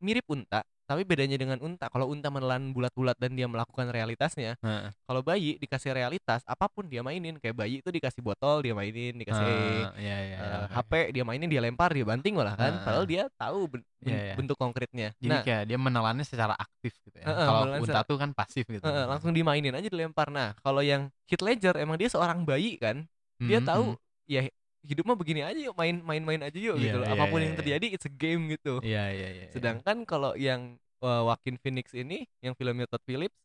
[0.00, 4.88] mirip unta, tapi bedanya dengan unta, kalau unta menelan bulat-bulat dan dia melakukan realitasnya, Heeh.
[5.04, 9.12] kalau bayi dikasih realitas apa pun dia mainin, kayak bayi itu dikasih botol dia mainin,
[9.20, 9.52] dikasih
[9.88, 12.72] Ah, iya iya eh, iya, oke, HP dia mainin, dia lempar, dia banting malah kan,
[12.76, 13.08] Ah, padahal ah.
[13.08, 14.34] dia tahu ben- Iya, iya.
[14.38, 15.08] bentuk konkretnya.
[15.18, 17.26] Jadi nah, kayak dia menelannya secara aktif gitu ya.
[17.26, 18.84] Heeh, Kalau menelan unta tuh kan pasif gitu.
[18.86, 20.30] eh, langsung dimainin aja dilempar.
[20.30, 23.02] Nah, kalau yang Heath Ledger emang dia seorang bayi kan,
[23.42, 23.98] dia Mhm, tahu mhm.
[24.30, 24.40] ya
[24.86, 27.06] hidup mah begini aja yuk, main main-main aja yuk gitu Iya, loh.
[27.08, 27.60] iya, Apa pun iya, yang iya.
[27.60, 28.74] terjadi it's a game gitu.
[28.80, 29.44] Iya iya iya.
[29.50, 29.52] iya.
[29.54, 33.36] Sedangkan kalau yang uh, Joaquin Phoenix ini, yang filmnya Todd Phillips,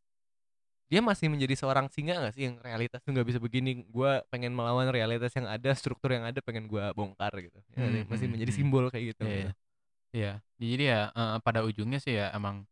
[0.92, 3.88] dia masih menjadi seorang singa gak sih yang realitas tuh nggak bisa begini.
[3.88, 7.60] Gua pengen melawan realitas yang ada, struktur yang ada pengen gua bongkar gitu.
[7.72, 7.88] Ya?
[7.88, 8.60] Hmm, masih hmm, menjadi hmm.
[8.60, 9.24] simbol kayak gitu.
[9.24, 9.52] Iya, iya.
[10.12, 10.34] Iya.
[10.60, 12.68] Jadi ya eh, pada ujungnya sih ya emang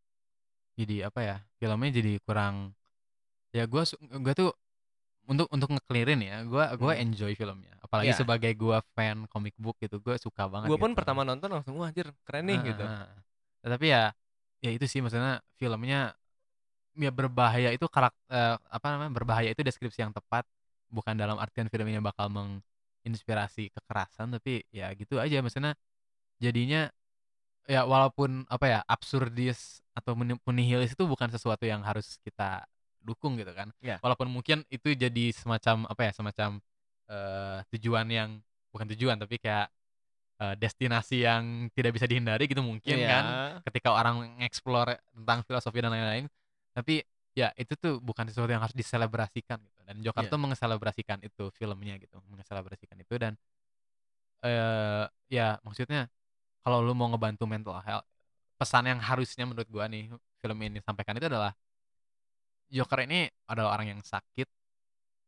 [0.76, 1.36] jadi apa ya?
[1.60, 2.76] Filmnya jadi kurang
[3.56, 4.52] ya gua su- gua tuh
[5.32, 7.04] untuk untuk ngeklirin ya, gua gua Hmm.
[7.08, 7.79] enjoy filmnya.
[7.90, 8.22] Apalagi Iya.
[8.22, 11.00] sebagai gua fan comic book gitu, gua suka banget Gue pun gitu.
[11.02, 12.84] pertama nonton langsung wah anjir keren nih Ah, gitu.
[12.86, 13.10] ah.
[13.66, 14.04] Tetapi ya
[14.62, 16.14] ya itu sih maksudnya filmnya
[17.00, 20.44] ya berbahaya itu karakter apa namanya berbahaya itu deskripsi yang tepat
[20.92, 25.74] bukan dalam artian filmnya bakal menginspirasi kekerasan tapi ya gitu aja maksudnya
[26.44, 26.92] jadinya
[27.70, 32.66] ya walaupun apa ya absurdis atau meni- nihilis itu bukan sesuatu yang harus kita
[33.00, 34.02] dukung gitu kan Ya.
[34.04, 36.60] walaupun mungkin itu jadi semacam apa ya semacam
[37.10, 38.30] eh, tujuan yang
[38.70, 39.68] bukan tujuan tapi kayak
[40.40, 43.10] eh, destinasi yang tidak bisa dihindari gitu mungkin Iya.
[43.10, 43.26] kan
[43.68, 46.26] ketika orang mengeksplor tentang filosofi dan lain-lain
[46.72, 47.02] tapi
[47.34, 50.32] ya itu tuh bukan sesuatu yang harus diselebrasikan gitu dan Joker Iya.
[50.32, 53.34] tuh mengeselebrasikan itu filmnya gitu mengeselebrasikan itu dan
[54.40, 56.08] eh ya maksudnya
[56.64, 58.08] kalau lu mau ngebantu mental health
[58.56, 60.08] pesan yang harusnya menurut gua nih
[60.40, 61.52] film ini sampaikan itu adalah
[62.70, 64.46] Joker ini adalah orang yang sakit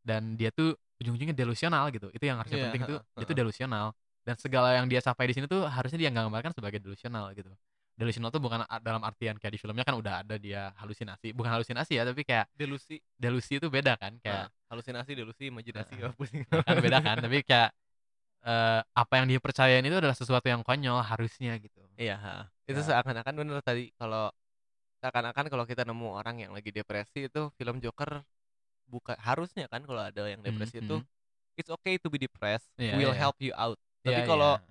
[0.06, 3.34] dan dia tuh ujung-ujungnya delusional gitu itu yang harusnya Iya, penting itu heeh, dia tuh
[3.34, 3.38] heeh.
[3.38, 3.88] delusional
[4.22, 7.50] dan segala yang dia capai di sini tuh harusnya dia gambarkan sebagai delusional gitu
[7.98, 11.98] delusional tuh bukan dalam artian kayak di filmnya kan udah ada dia halusinasi bukan halusinasi
[11.98, 16.42] ya tapi kayak Delusi, delusi itu beda kan Nah, kayak halusinasi, delusi, imajinasi, apa sih?
[16.54, 17.70] ya kan beda kan tapi kayak
[18.46, 22.34] eh, apa yang dia percayain itu adalah sesuatu yang konyol harusnya gitu Iya, ha.
[22.70, 22.88] itu Ya.
[22.88, 24.32] seakan-akan bener tadi kalau
[25.02, 28.24] seakan-akan kalau kita nemu orang yang lagi depresi itu film Joker
[28.92, 31.08] buka harusnya kan kalau ada yang Hmm, depresi itu hmm.
[31.60, 33.22] it's okay to be depressed, Iya, we'll iya.
[33.24, 33.78] help you out.
[34.04, 34.62] Tapi Iya, kalau iya.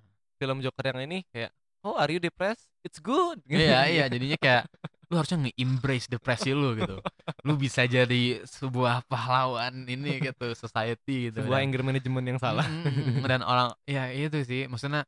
[0.41, 1.51] film Joker yang ini kayak
[1.85, 2.65] oh are you depressed?
[2.85, 3.41] It's good.
[3.51, 4.63] iya iya jadinya kayak
[5.11, 7.03] lu harusnya nge-embrace depresi lu gitu
[7.41, 12.65] lu bisa jadi sebuah pahlawan ini gitu society gitu Sebuah dan- anger management yang salah.
[12.65, 15.03] Mm, dan orang ya itu sih maksudnya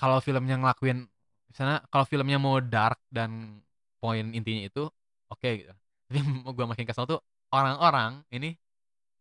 [0.00, 0.98] kalau filmnya ngelakuin
[1.50, 3.60] misalnya kalau filmnya mau dark dan
[4.02, 4.82] poin intinya itu
[5.32, 5.72] oke gitu
[6.08, 6.18] tapi
[6.56, 7.20] gue makin kesel tuh
[7.56, 8.48] orang-orang ini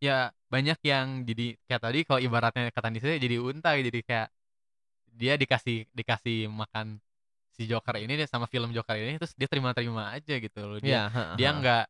[0.06, 4.28] ya banyak yang jadi kayak tadi kalau ibaratnya kata Nisa jadi unta jadi kayak
[5.20, 6.88] dia dikasih dikasih makan
[7.56, 10.78] si Joker ini deh sama film Joker ini terus dia terima-terima aja gitu loh.
[10.82, 11.84] Dia Iya, ha, dia nggak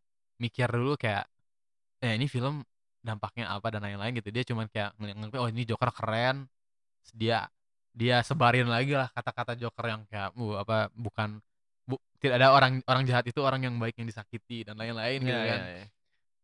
[0.43, 1.23] mikir dulu kayak
[2.03, 2.55] eh ini film
[3.07, 4.29] dampaknya apa dan lain-lain gitu.
[4.35, 6.47] Dia cuman kayak ngeliat oh ini Joker keren.
[7.03, 7.37] Terus dia
[7.95, 11.39] dia sebarin lagi lah kata-kata Joker yang kayak uh, apa bukan
[11.87, 15.31] bu, tidak ada orang orang jahat itu orang yang baik yang disakiti dan lain-lain gitu
[15.31, 15.59] Iya, kan.
[15.63, 15.85] iya, iya.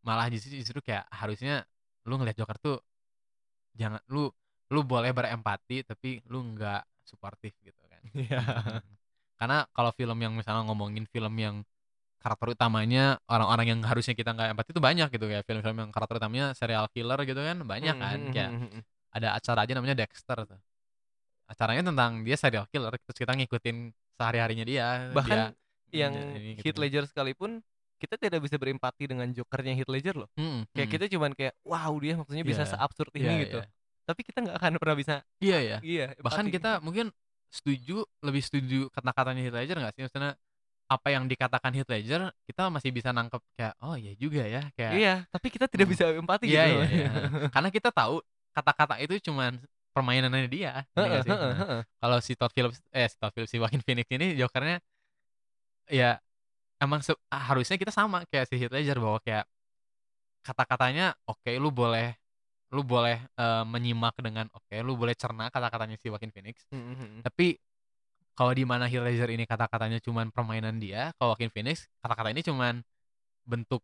[0.00, 1.64] Malah justru justru kayak harusnya
[2.08, 2.76] lu ngeliat Joker tuh
[3.76, 4.28] jangan lu
[4.70, 8.40] lu boleh berempati tapi lu nggak suportif gitu kan Iya.
[9.36, 11.56] karena kalau film yang misalnya ngomongin film yang
[12.20, 16.20] karakter utamanya orang-orang yang harusnya kita nggak empati itu banyak gitu kayak film-film yang karakter
[16.20, 18.82] utamanya serial killer gitu kan banyak kan Hmm, kayak hmm, hmm, hmm.
[19.16, 20.60] ada acara aja namanya Dexter tuh
[21.50, 23.76] acaranya tentang dia serial killer terus kita ngikutin
[24.20, 24.86] sehari-harinya dia
[25.16, 25.38] Bahkan
[25.90, 26.82] dia yang ini gitu Heath kan.
[26.86, 27.50] Ledger sekalipun
[28.00, 30.28] kita tidak bisa berempati dengan Jokernya Heath Ledger loh.
[30.34, 30.94] Mm, Kayak mm.
[30.96, 32.70] kita cuman kayak wow dia maksudnya bisa Iya.
[32.72, 33.40] seabsurd ini iya.
[33.44, 33.58] gitu.
[34.08, 37.12] Tapi kita nggak akan pernah bisa iya ya iya bahkan kita mungkin
[37.46, 40.32] setuju lebih setuju kata-katanya Heath Ledger nggak sih maksudnya
[40.90, 44.92] apa yang dikatakan Heath Ledger kita masih bisa nangkep kayak oh iya juga ya kayak
[44.98, 45.94] Iya, tapi kita tidak Hmm.
[45.94, 46.74] bisa empati Iya, gitu.
[46.74, 47.10] iya, iya.
[47.54, 48.18] karena kita tahu
[48.50, 49.62] kata-kata itu cuman
[49.94, 54.06] permainannya dia heeh, Nah, kalau si Todd Phillips eh si Todd Phillips si Joaquin Phoenix
[54.10, 54.82] ini Jokernya
[55.86, 56.18] ya
[56.80, 59.44] emang se- ah, harusnya kita sama kayak si Heath Ledger bahwa kayak
[60.40, 62.16] kata-katanya oke lu boleh
[62.70, 66.96] lu boleh eh, menyimak dengan oke lu boleh cerna kata-katanya si Joaquin Phoenix Mm, mm,
[66.96, 67.20] mm.
[67.26, 67.58] tapi
[68.32, 72.40] kalau di mana Heath Ledger ini kata-katanya cuman permainan dia kalau Joaquin Phoenix kata-kata ini
[72.46, 72.80] cuman
[73.44, 73.82] bentuk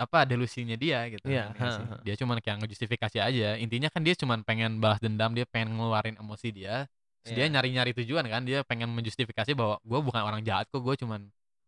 [0.00, 1.60] apa delusinya dia gitu Iya, sih?
[1.60, 1.96] ha, ha.
[2.06, 6.16] dia cuman kayak ngejustifikasi aja intinya kan dia cuman pengen balas dendam dia pengen ngeluarin
[6.16, 6.86] emosi dia
[7.26, 7.52] Terus dia Iya.
[7.58, 11.26] nyari-nyari tujuan kan dia pengen menjustifikasi bahwa gue bukan orang jahat kok gue cuman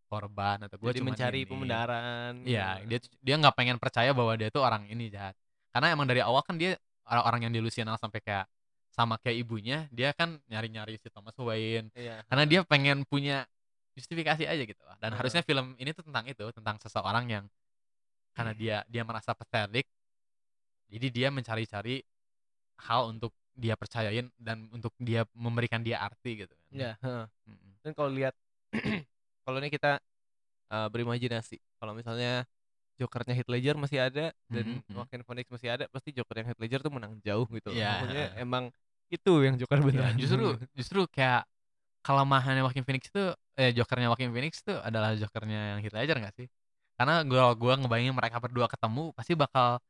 [0.09, 1.51] korban atau gue mencari ini.
[1.51, 2.33] pembenaran.
[2.43, 2.89] Iya, gitu.
[2.89, 5.37] dia dia nggak pengen percaya bahwa dia tuh orang ini jahat.
[5.71, 8.49] Karena emang dari awal kan dia orang-orang yang delusional sampai kayak
[8.89, 11.93] sama kayak ibunya, dia kan nyari-nyari si Thomas Wayne.
[11.95, 12.25] Iya.
[12.27, 13.47] Karena dia pengen punya
[13.95, 14.97] justifikasi aja gitu loh.
[14.99, 15.19] Dan Heeh.
[15.23, 17.45] harusnya film ini tuh tentang itu, tentang seseorang yang
[18.35, 19.87] karena dia dia merasa pathetic,
[20.89, 22.03] jadi dia mencari-cari
[22.87, 26.71] hal untuk dia percayain dan untuk dia memberikan dia arti gitu kan.
[26.71, 27.27] Iya, heeh.
[27.83, 28.35] Dan kalau lihat
[29.49, 29.97] kalau ini kita
[30.73, 32.45] eh, berimajinasi, kalau misalnya
[33.01, 34.95] Jokernya Heath Ledger masih ada dan Mhm, mhm.
[34.95, 37.73] Joaquin Phoenix masih ada, pasti Joker yang Heath Ledger tuh menang jauh gitu.
[37.73, 37.79] loh.
[37.79, 37.91] Iya.
[38.05, 38.65] Maksudnya emang
[39.09, 40.15] itu yang Joker Ya, beneran.
[40.21, 40.45] justru
[40.77, 41.43] justru kayak
[42.07, 43.23] kelemahannya Joaquin Phoenix itu
[43.61, 46.47] eh Jokernya Joaquin Phoenix itu adalah Jokernya yang Heath Ledger gak sih?
[46.99, 49.81] Karena gua gua ngebayangin mereka berdua ketemu pasti bakal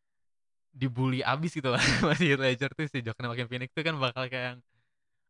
[0.72, 4.24] dibully abis gitu lah masih Heath Ledger tuh si Jokernya Joaquin Phoenix tuh kan bakal
[4.32, 4.58] kayak yang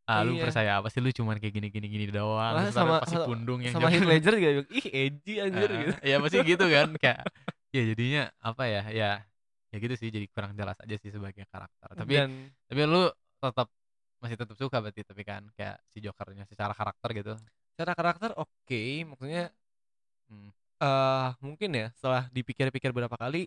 [0.08, 0.42] ah lu Iya.
[0.48, 0.98] percaya apa sih?
[0.98, 2.56] Lu cuman kayak gini gini gini doang.
[2.56, 5.92] Ada sama- pasti pundung yang sama Heath Ledger juga bilang, ih edgy anjir Ah, gitu.
[6.00, 6.88] ya pasti gitu kan.
[7.04, 7.18] Kayak
[7.68, 8.82] ya jadinya apa ya?
[8.88, 9.10] Ya
[9.68, 11.88] ya gitu sih jadi kurang jelas aja sih sebagai karakter.
[11.92, 12.30] Tapi dan
[12.64, 13.04] tapi lu
[13.36, 13.68] tetap
[14.18, 17.32] masih tetap suka berarti tapi kan kayak si Jokernya secara karakter gitu.
[17.70, 19.52] Secara karakter oke, maksudnya
[20.26, 20.50] Hmm.
[20.78, 23.44] eh mungkin ya setelah dipikir-pikir berapa kali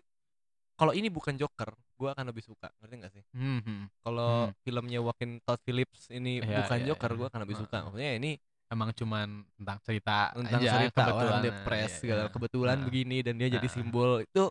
[0.74, 2.68] kalau ini bukan Joker, gua akan lebih suka.
[2.80, 3.24] Ngerti gak sih?
[3.36, 3.82] Hmm, hmm.
[4.02, 4.56] Kalau Hmm.
[4.64, 7.18] filmnya Joaquin Todd Phillips ini Iya, bukan iya, Joker, iya.
[7.18, 7.76] gua akan lebih suka.
[7.86, 8.30] Maksudnya ini
[8.72, 9.28] emang cuman
[9.60, 11.42] tentang cerita tentang aja, cerita orang kebetulan.
[11.44, 12.30] depres Iya, segala iya.
[12.32, 12.86] kebetulan Heeh.
[12.88, 13.74] begini dan dia jadi Heeh.
[13.76, 14.44] simbol itu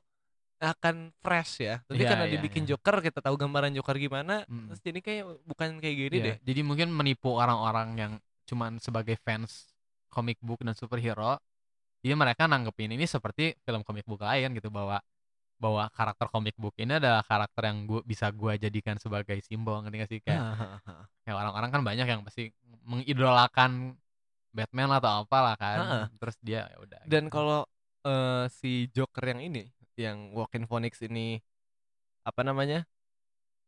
[0.62, 1.76] akan fresh ya.
[1.90, 2.78] Tapi Iya, karena iya, dibikin iya.
[2.78, 4.70] Joker kita tahu gambaran Joker gimana, Mm.
[4.70, 6.36] terus jadi kayak bukan kayak gini Iya, deh.
[6.46, 8.14] Jadi mungkin menipu orang-orang yang
[8.46, 9.74] cuman sebagai fans
[10.14, 11.42] comic book dan superhero,
[12.06, 15.02] ya mereka nanggepin ini seperti film comic book lain gitu bahwa
[15.62, 19.98] bahwa karakter comic book ini adalah karakter yang gua bisa gua jadikan sebagai simbol ngerti
[20.02, 20.42] gak sih kayak
[21.24, 22.44] kayak orang-orang kan banyak yang pasti
[22.90, 23.72] mengidolakan
[24.52, 25.80] Batman atau apalah kan
[26.20, 27.34] terus dia ya udah Dan gitu.
[27.36, 27.60] kalau
[28.06, 29.64] eh, si Joker yang ini,
[29.96, 31.38] yang Joaquin Phoenix ini
[32.26, 32.86] apa namanya?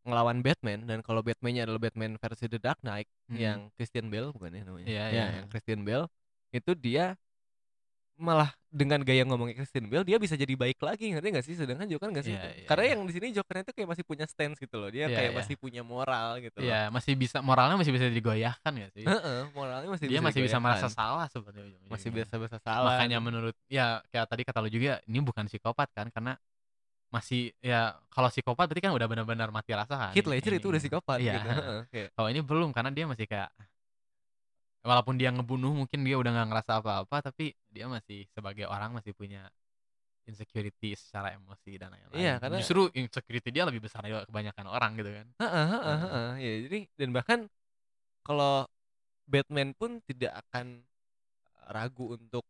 [0.03, 3.39] ngelawan Batman dan kalau Batman-nya adalah Batman versi The Dark Knight Hmm.
[3.39, 4.87] yang Christian Bale bukan ya namanya?
[4.91, 5.25] Iya, Ya, iya.
[5.39, 6.05] yang Christian Bale
[6.51, 7.15] itu dia
[8.15, 11.85] malah dengan gaya ngomongnya Christian Bale dia bisa jadi baik lagi ngerti gak sih sedangkan
[11.85, 12.91] Joker gak sih Iya, iya, karena iya.
[12.93, 15.37] yang di sini Jokernya tuh kayak masih punya stance gitu loh dia Iya, kayak iya.
[15.37, 19.03] masih punya moral gitu loh Iya, masih bisa moralnya masih bisa digoyahkan ya sih.
[19.03, 20.93] Heeh, moralnya masih dia bisa masih bisa merasa digoyahkan.
[20.95, 25.19] salah sebenarnya masih biasa biasa salah Makanya menurut ya kayak tadi kata lu juga ini
[25.19, 26.33] bukan psikopat kan karena
[27.09, 30.11] masih ya kalau psikopat berarti kan udah benar-benar mati rasa kan.
[30.11, 31.33] Heath Ledger Ini- itu udah psikopat Iya.
[31.35, 31.49] gitu
[32.13, 33.53] Kalau ini belum karena dia masih kayak
[34.83, 39.15] walaupun dia ngebunuh mungkin dia udah nggak ngerasa apa-apa tapi dia masih sebagai orang masih
[39.15, 39.47] punya
[40.23, 42.15] insecurity secara emosi dan lain-lain.
[42.15, 45.27] Iya, karena- justru insecurity dia lebih besar dari kebanyakan orang gitu kan.
[45.39, 45.99] Heeh, heeh, Heeh.
[45.99, 46.29] heeh.
[46.39, 47.39] Ya, jadi dan bahkan
[48.23, 48.63] kalau
[49.27, 50.83] Batman pun tidak akan
[51.71, 52.43] ragu untuk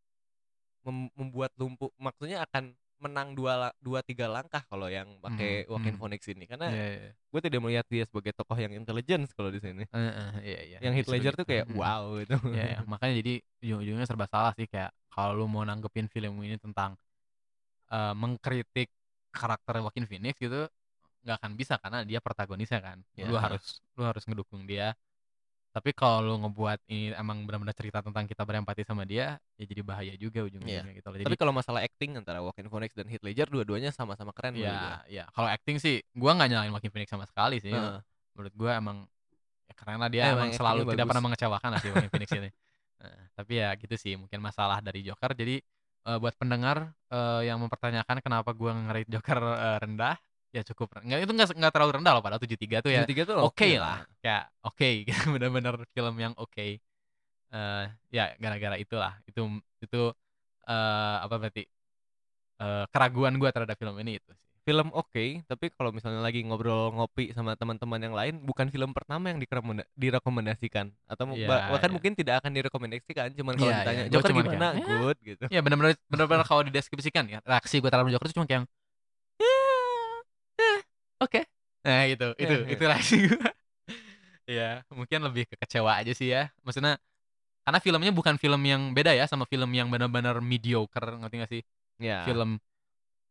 [0.86, 2.74] mem- membuat lumpuh maksudnya akan
[3.04, 6.02] menang dua dua tiga langkah kalau yang pakai Hmm, Joaquin hmm.
[6.02, 7.12] Phoenix ini karena Iya, iya.
[7.34, 10.78] gue tidak melihat dia sebagai tokoh yang intelligent kalau di sini Heeh, iya, iya.
[10.86, 11.42] yang Heath Ledger gitu.
[11.44, 11.78] tuh kayak Mm.
[11.78, 12.78] wow gitu Iya, iya.
[12.88, 13.34] makanya jadi
[13.64, 16.96] ujung-ujungnya serba salah sih kayak kalau lu mau nanggepin film ini tentang
[17.92, 18.90] eh, mengkritik
[19.34, 20.68] karakter Joaquin Phoenix gitu
[21.24, 22.98] nggak akan bisa karena dia protagonisnya kan.
[23.30, 23.40] Lu Ya.
[23.40, 24.92] harus lu harus ngedukung dia.
[25.74, 29.82] Tapi kalau lu ngebuat ini emang benar-benar cerita tentang kita berempati sama dia, ya jadi
[29.82, 31.18] bahaya juga ujung-ujungnya gitu loh.
[31.18, 35.02] Jadi tapi kalau masalah acting antara Joaquin Phoenix dan Heath Ledger dua-duanya sama-sama keren ya,
[35.10, 37.74] ya kalau acting sih gua nggak nyalain Joaquin Phoenix sama sekali sih.
[37.74, 37.98] Heeh.
[38.38, 38.98] Menurut gua emang
[39.66, 41.10] ya karena dia Emang emang selalu actingnya tidak bagus.
[41.10, 42.52] pernah mengecewakan lah si Joaquin Phoenix ini.
[43.04, 45.36] Nah, tapi ya gitu sih mungkin masalah dari Joker.
[45.36, 45.60] Jadi
[46.08, 50.16] eh, buat pendengar eh, yang mempertanyakan kenapa gua nge-rate Joker eh, rendah,
[50.54, 53.02] ya cukup nggak itu nggak nggak terlalu rendah loh padahal 73 tuh ya.
[53.04, 56.68] 73 tuh Oke oke lah, kayak oke gitu bener-bener film yang oke.
[57.54, 59.42] Eh ya gara-gara itulah itu
[59.82, 60.02] itu
[60.64, 61.64] eh apa berarti
[62.60, 64.42] eh keraguan gua terhadap film ini itu sih.
[64.64, 69.28] film oke tapi kalau misalnya lagi ngobrol ngopi sama teman-teman yang lain bukan film pertama
[69.28, 71.96] yang direkomenda- direkomendasikan atau Iya, ba- bahkan iya.
[72.00, 74.08] mungkin tidak akan direkomendasikan cuman kalau Iya, ditanya iya.
[74.08, 77.90] Gua Joker cuman gimana kayak, good gitu Ya benar-benar benar-benar kalau dideskripsikan ya reaksi gue
[77.92, 78.68] terhadap Joker itu cuma kayak "Ya,
[81.24, 81.42] oke.
[81.84, 82.74] Nah gitu, itu Iya, iya.
[82.76, 83.40] itu reaksi gue.
[84.44, 86.52] ya mungkin lebih ke kecewa aja sih ya.
[86.64, 87.00] Maksudnya
[87.64, 91.62] karena filmnya bukan film yang beda ya sama film yang benar-benar mediocre ngerti gak sih?
[92.02, 92.60] ya Film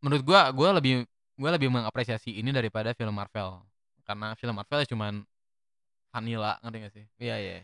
[0.00, 1.04] menurut gua gua lebih
[1.36, 3.60] gua lebih mengapresiasi ini daripada film Marvel.
[4.08, 5.20] Karena film Marvel ya cuman
[6.12, 7.04] vanilla ngerti gak sih?
[7.20, 7.56] iya iya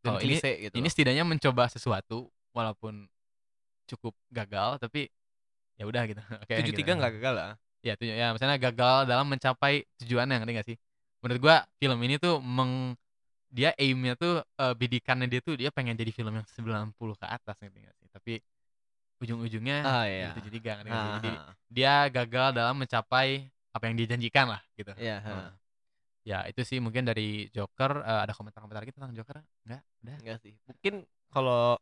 [0.00, 3.04] dan Kalau ini- gitu ini setidaknya mencoba sesuatu walaupun
[3.84, 5.08] cukup gagal tapi
[5.76, 6.20] ya udah gitu.
[6.44, 6.52] Oke.
[6.60, 6.80] tujuh gitu.
[6.84, 7.50] tiga nggak gagal lah
[7.80, 10.76] Ya, tujuh, ya misalnya gagal dalam mencapai tujuannya ngerti gak sih?
[11.24, 12.92] Menurut gua film ini tuh meng
[13.52, 17.56] dia aimnya tuh eh, bidikannya dia tuh dia pengen jadi film yang 90 ke atas
[17.62, 18.08] ngerti gak sih?
[18.14, 18.32] Tapi
[19.22, 21.12] ujung-ujungnya ah iya tujuh tiga ngerti gak sih?
[21.12, 23.28] Ah, Jadi ah, dia gagal dalam mencapai
[23.74, 24.92] apa yang dijanjikan lah gitu.
[25.00, 25.46] iya Hmm.
[25.46, 25.50] ah.
[26.28, 29.38] Ya itu sih mungkin dari Joker Eh, ada komentar-komentar lagi tentang Joker?
[29.66, 29.82] Enggak?
[30.04, 30.16] Udah.
[30.20, 30.94] enggak sih mungkin
[31.32, 31.78] kalau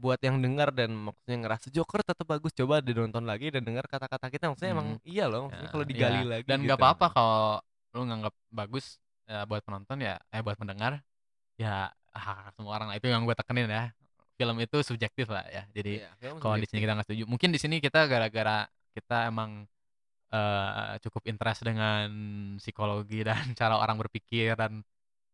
[0.00, 4.26] buat yang dengar dan maksudnya ngerasa Joker tetap bagus coba dinonton lagi dan dengar kata-kata
[4.32, 5.04] kita maksudnya emang Hmm.
[5.04, 6.28] iya loh maksudnya Ya, kalau digali iya.
[6.32, 6.84] lagi dan nggak gitu.
[6.88, 7.40] apa-apa kalau
[7.92, 8.84] lu nganggap bagus
[9.28, 10.92] ya buat penonton ya eh buat pendengar
[11.60, 13.84] ya hak semua orang lah itu yang gue tekenin ya
[14.40, 17.60] film itu subjektif lah ya jadi film kalau di sini kita nggak setuju mungkin di
[17.60, 18.64] sini kita gara-gara
[18.96, 19.68] kita emang
[20.32, 22.06] eh, cukup interest dengan
[22.58, 24.82] psikologi dan cara orang berpikir dan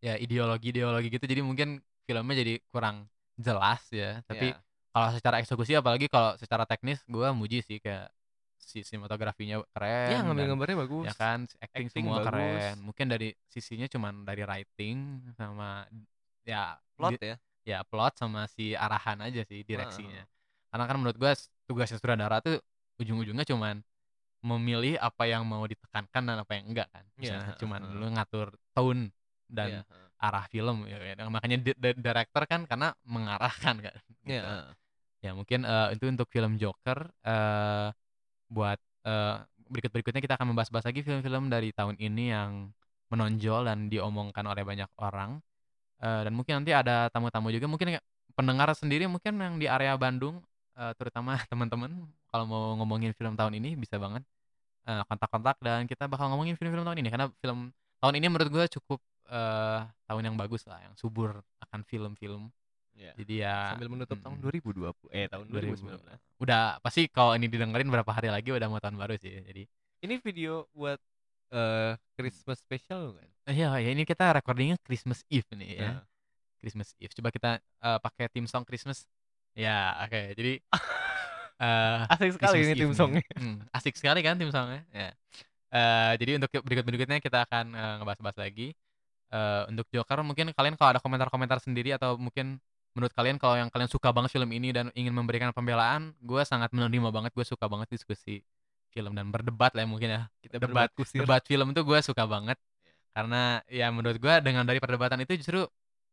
[0.03, 4.21] ya ideologi ideologi gitu jadi mungkin filmnya jadi kurang jelas ya.
[4.25, 4.59] Tapi Iya.
[4.91, 8.09] kalau secara eksekusi apalagi kalau secara teknis gue muji sih kayak
[8.57, 12.27] si sinematografinya keren ya dan- ngambil gambarnya bagus ya kan acting, Acting semua bagus.
[12.27, 14.97] keren mungkin dari sisinya cuman dari writing
[15.33, 15.87] sama
[16.43, 17.37] ya plot di- ya?
[17.63, 20.25] ya plot sama si arahan aja sih direksinya.
[20.67, 22.59] Karena kan menurut gua s- tugasnya sutradara tuh
[22.97, 23.85] ujung-ujungnya cuman
[24.41, 27.05] memilih apa yang mau ditekankan dan apa yang enggak kan.
[27.15, 27.95] Iya, Misalnya cuman heeh.
[27.95, 29.03] lu ngatur tone
[29.47, 29.83] dan Iya,
[30.17, 31.29] arah film ya, kan.
[31.29, 33.95] makanya di- di- director kan karena mengarahkan kan
[34.29, 34.49] Iya, gitu.
[34.49, 34.65] heeh.
[35.25, 37.89] ya mungkin eh, itu untuk film Joker eh
[38.51, 39.37] buat eh,
[39.73, 42.71] berikut berikutnya kita akan membahas-bahas lagi film-film dari tahun ini yang
[43.11, 45.43] menonjol dan diomongkan oleh banyak orang
[45.97, 47.97] Eh, dan mungkin nanti ada tamu-tamu juga mungkin
[48.37, 50.45] pendengar sendiri mungkin yang di area Bandung
[50.77, 51.89] eh, terutama teman-teman
[52.29, 54.23] kalau mau ngomongin film tahun ini bisa banget
[54.87, 59.03] kontak-kontak dan kita bakal ngomongin film-film tahun ini karena film tahun ini menurut gue cukup
[59.31, 62.51] eh, tahun yang bagus lah yang subur akan film-film.
[62.97, 63.13] Iya.
[63.13, 64.65] jadi ya sambil menutup tahun mm,
[65.13, 66.01] 2020 eh tahun 2000.
[66.01, 69.69] 2019 udah pasti kalau ini didengerin berapa hari lagi udah mau tahun baru sih jadi.
[70.01, 70.97] Ini video buat
[71.53, 75.91] eh Christmas special kan iya ya ini kita recordingnya Christmas Eve nih ya.
[75.93, 76.03] Nah,
[76.57, 77.13] Christmas Eve.
[77.13, 79.05] Coba kita eh, pakai tim song Christmas.
[79.53, 80.53] Ya oke jadi
[81.69, 83.25] eh asik sekali Christmas ini tim songnya.
[83.37, 85.13] Hmm, asik sekali kan tim songnya ya.
[85.69, 88.73] Eh, jadi untuk berikut berikutnya kita akan eh, ngebahas-bahas lagi
[89.27, 92.63] Eh, untuk Joker mungkin kalian kalau ada komentar-komentar sendiri atau mungkin
[92.95, 96.71] menurut kalian kalau yang kalian suka banget film ini dan ingin memberikan pembelaan gue sangat
[96.71, 98.41] menerima banget gue suka banget diskusi
[98.89, 100.21] film dan berdebat lah ya mungkin ya.
[100.41, 101.21] Kita Debat- berdebat kusir.
[101.21, 102.57] debat film tuh gue suka banget.
[103.13, 105.67] Karena ya menurut gue dengan dari perdebatan itu justru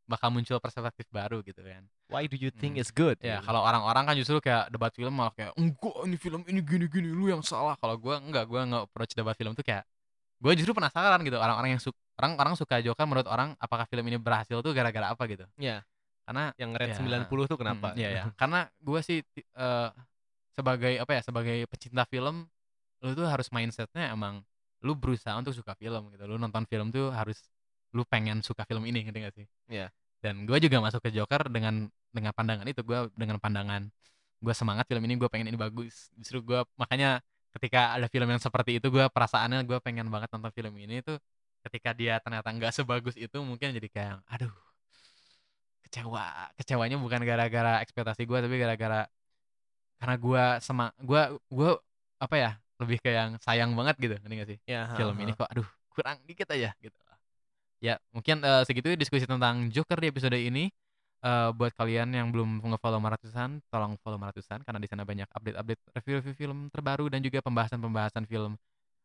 [0.03, 1.85] bakal muncul perspektif baru gitu kan.
[2.09, 2.81] Why do you think Hmm.
[2.81, 3.15] it's good?
[3.21, 3.45] Ya Gitu.
[3.45, 7.07] kalau orang-orang kan justru kayak debat film malah kayak enggak ini film ini gini gini
[7.07, 7.77] lu yang salah.
[7.77, 9.85] Kalau gue enggak gue nggak approach debat film tuh kayak
[10.43, 11.83] gue justru penasaran gitu orang-orang yang
[12.13, 15.81] suka orang-orang suka Joker menurut orang apakah film ini berhasil tuh gara-gara apa gitu Iya.
[16.23, 16.97] karena yang red Ya.
[17.25, 18.23] 90 tuh kenapa Mm, Iya ya.
[18.39, 19.89] Karena gue sih eh,
[20.53, 22.45] sebagai apa ya sebagai pecinta film,
[23.01, 24.45] lu tuh harus mindsetnya emang
[24.79, 26.23] lu berusaha untuk suka film gitu.
[26.23, 27.41] Lu nonton film tuh harus
[27.91, 29.47] lu pengen suka film ini ngerti gak sih?
[29.67, 29.89] Iya.
[30.23, 33.89] Dan gue juga masuk ke Joker dengan dengan pandangan itu gue dengan pandangan
[34.39, 36.07] gue semangat film ini gue pengen ini bagus.
[36.15, 37.19] Justru gue makanya
[37.51, 41.19] ketika ada film yang seperti itu gue perasaannya gue pengen banget nonton film ini tuh
[41.63, 44.53] ketika dia ternyata nggak sebagus itu mungkin jadi kayak aduh
[45.87, 49.07] kecewa kecewanya bukan gara-gara ekspektasi gue tapi gara-gara
[50.01, 51.71] karena gue sama gue gue
[52.19, 52.51] apa ya
[52.83, 54.15] lebih ke yang sayang banget gitu.
[54.19, 54.57] Ngerti gak sih?
[54.67, 56.97] Ya film ini kok aduh kurang dikit aja gitu.
[57.83, 60.71] Ya mungkin eh, segitu ya diskusi tentang Joker di episode ini.
[61.23, 65.81] Eh, buat kalian yang belum nge-follow Maratusan tolong follow Maratusan karena di sana banyak update-update
[65.95, 68.59] review-review film terbaru dan juga pembahasan-pembahasan film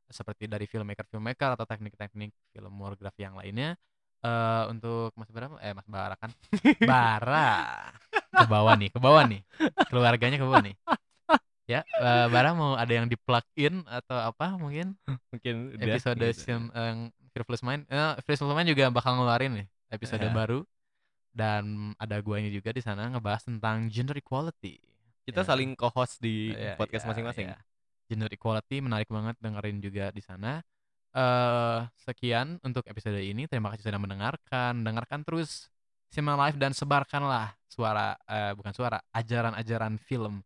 [0.09, 3.77] seperti dari filmmaker-filmmaker atau teknik-teknik filmografi yang lainnya
[4.19, 6.35] eh untuk Mas Bara eh Mas Bara kan?
[6.91, 7.93] Bara.
[8.35, 9.41] Ke bawah nih ke bawah nih.
[9.87, 10.75] Keluarganya ke bawah nih.
[11.69, 14.97] Ya eh, Bara mau ada yang di plug in atau apa mungkin?
[15.31, 20.33] Mungkin episode sim yang Fearless Mind eh, Fearless Mind juga bakal ngeluarin nih episode Ya.
[20.35, 20.65] baru.
[21.31, 24.83] Dan ada guanya juga di sana ngebahas tentang gender equality.
[25.29, 25.47] Kita Ya.
[25.47, 27.47] saling co-host di Ya, podcast ya, masing-masing.
[27.55, 27.59] ya.
[28.09, 30.61] Gender equality menarik banget dengerin juga di sana.
[31.15, 33.45] Eh sekian untuk episode ini.
[33.49, 34.81] Terima kasih sudah mendengarkan.
[34.85, 35.69] Dengarkan terus
[36.09, 40.41] Cinema Live dan sebarkanlah suara eh, bukan suara, ajaran-ajaran film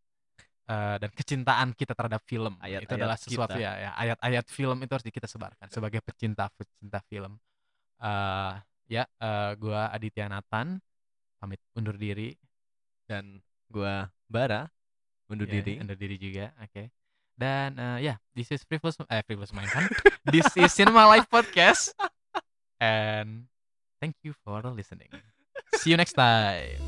[0.67, 2.55] eh, dan kecintaan kita terhadap film.
[2.59, 3.63] itu Ayat-ayat adalah sesuatu kita.
[3.63, 7.39] ya, ya ayat-ayat film itu harus kita sebarkan sebagai pecinta pecinta film.
[8.03, 8.55] eh
[8.91, 10.79] ya, eh, gua Aditya Nathan
[11.39, 12.35] pamit undur diri.
[13.07, 13.39] Dan
[13.71, 14.67] gua Bara
[15.31, 15.79] undur Ya, diri.
[15.83, 16.51] undur diri juga.
[16.63, 16.91] Oke.
[17.43, 19.90] Dan eh, ya, this is Frivolous eh Frivolous kan.
[20.30, 21.90] this is Cinema Live Podcast.
[22.78, 23.51] And
[23.99, 25.11] thank you for listening.
[25.82, 26.78] See you next time.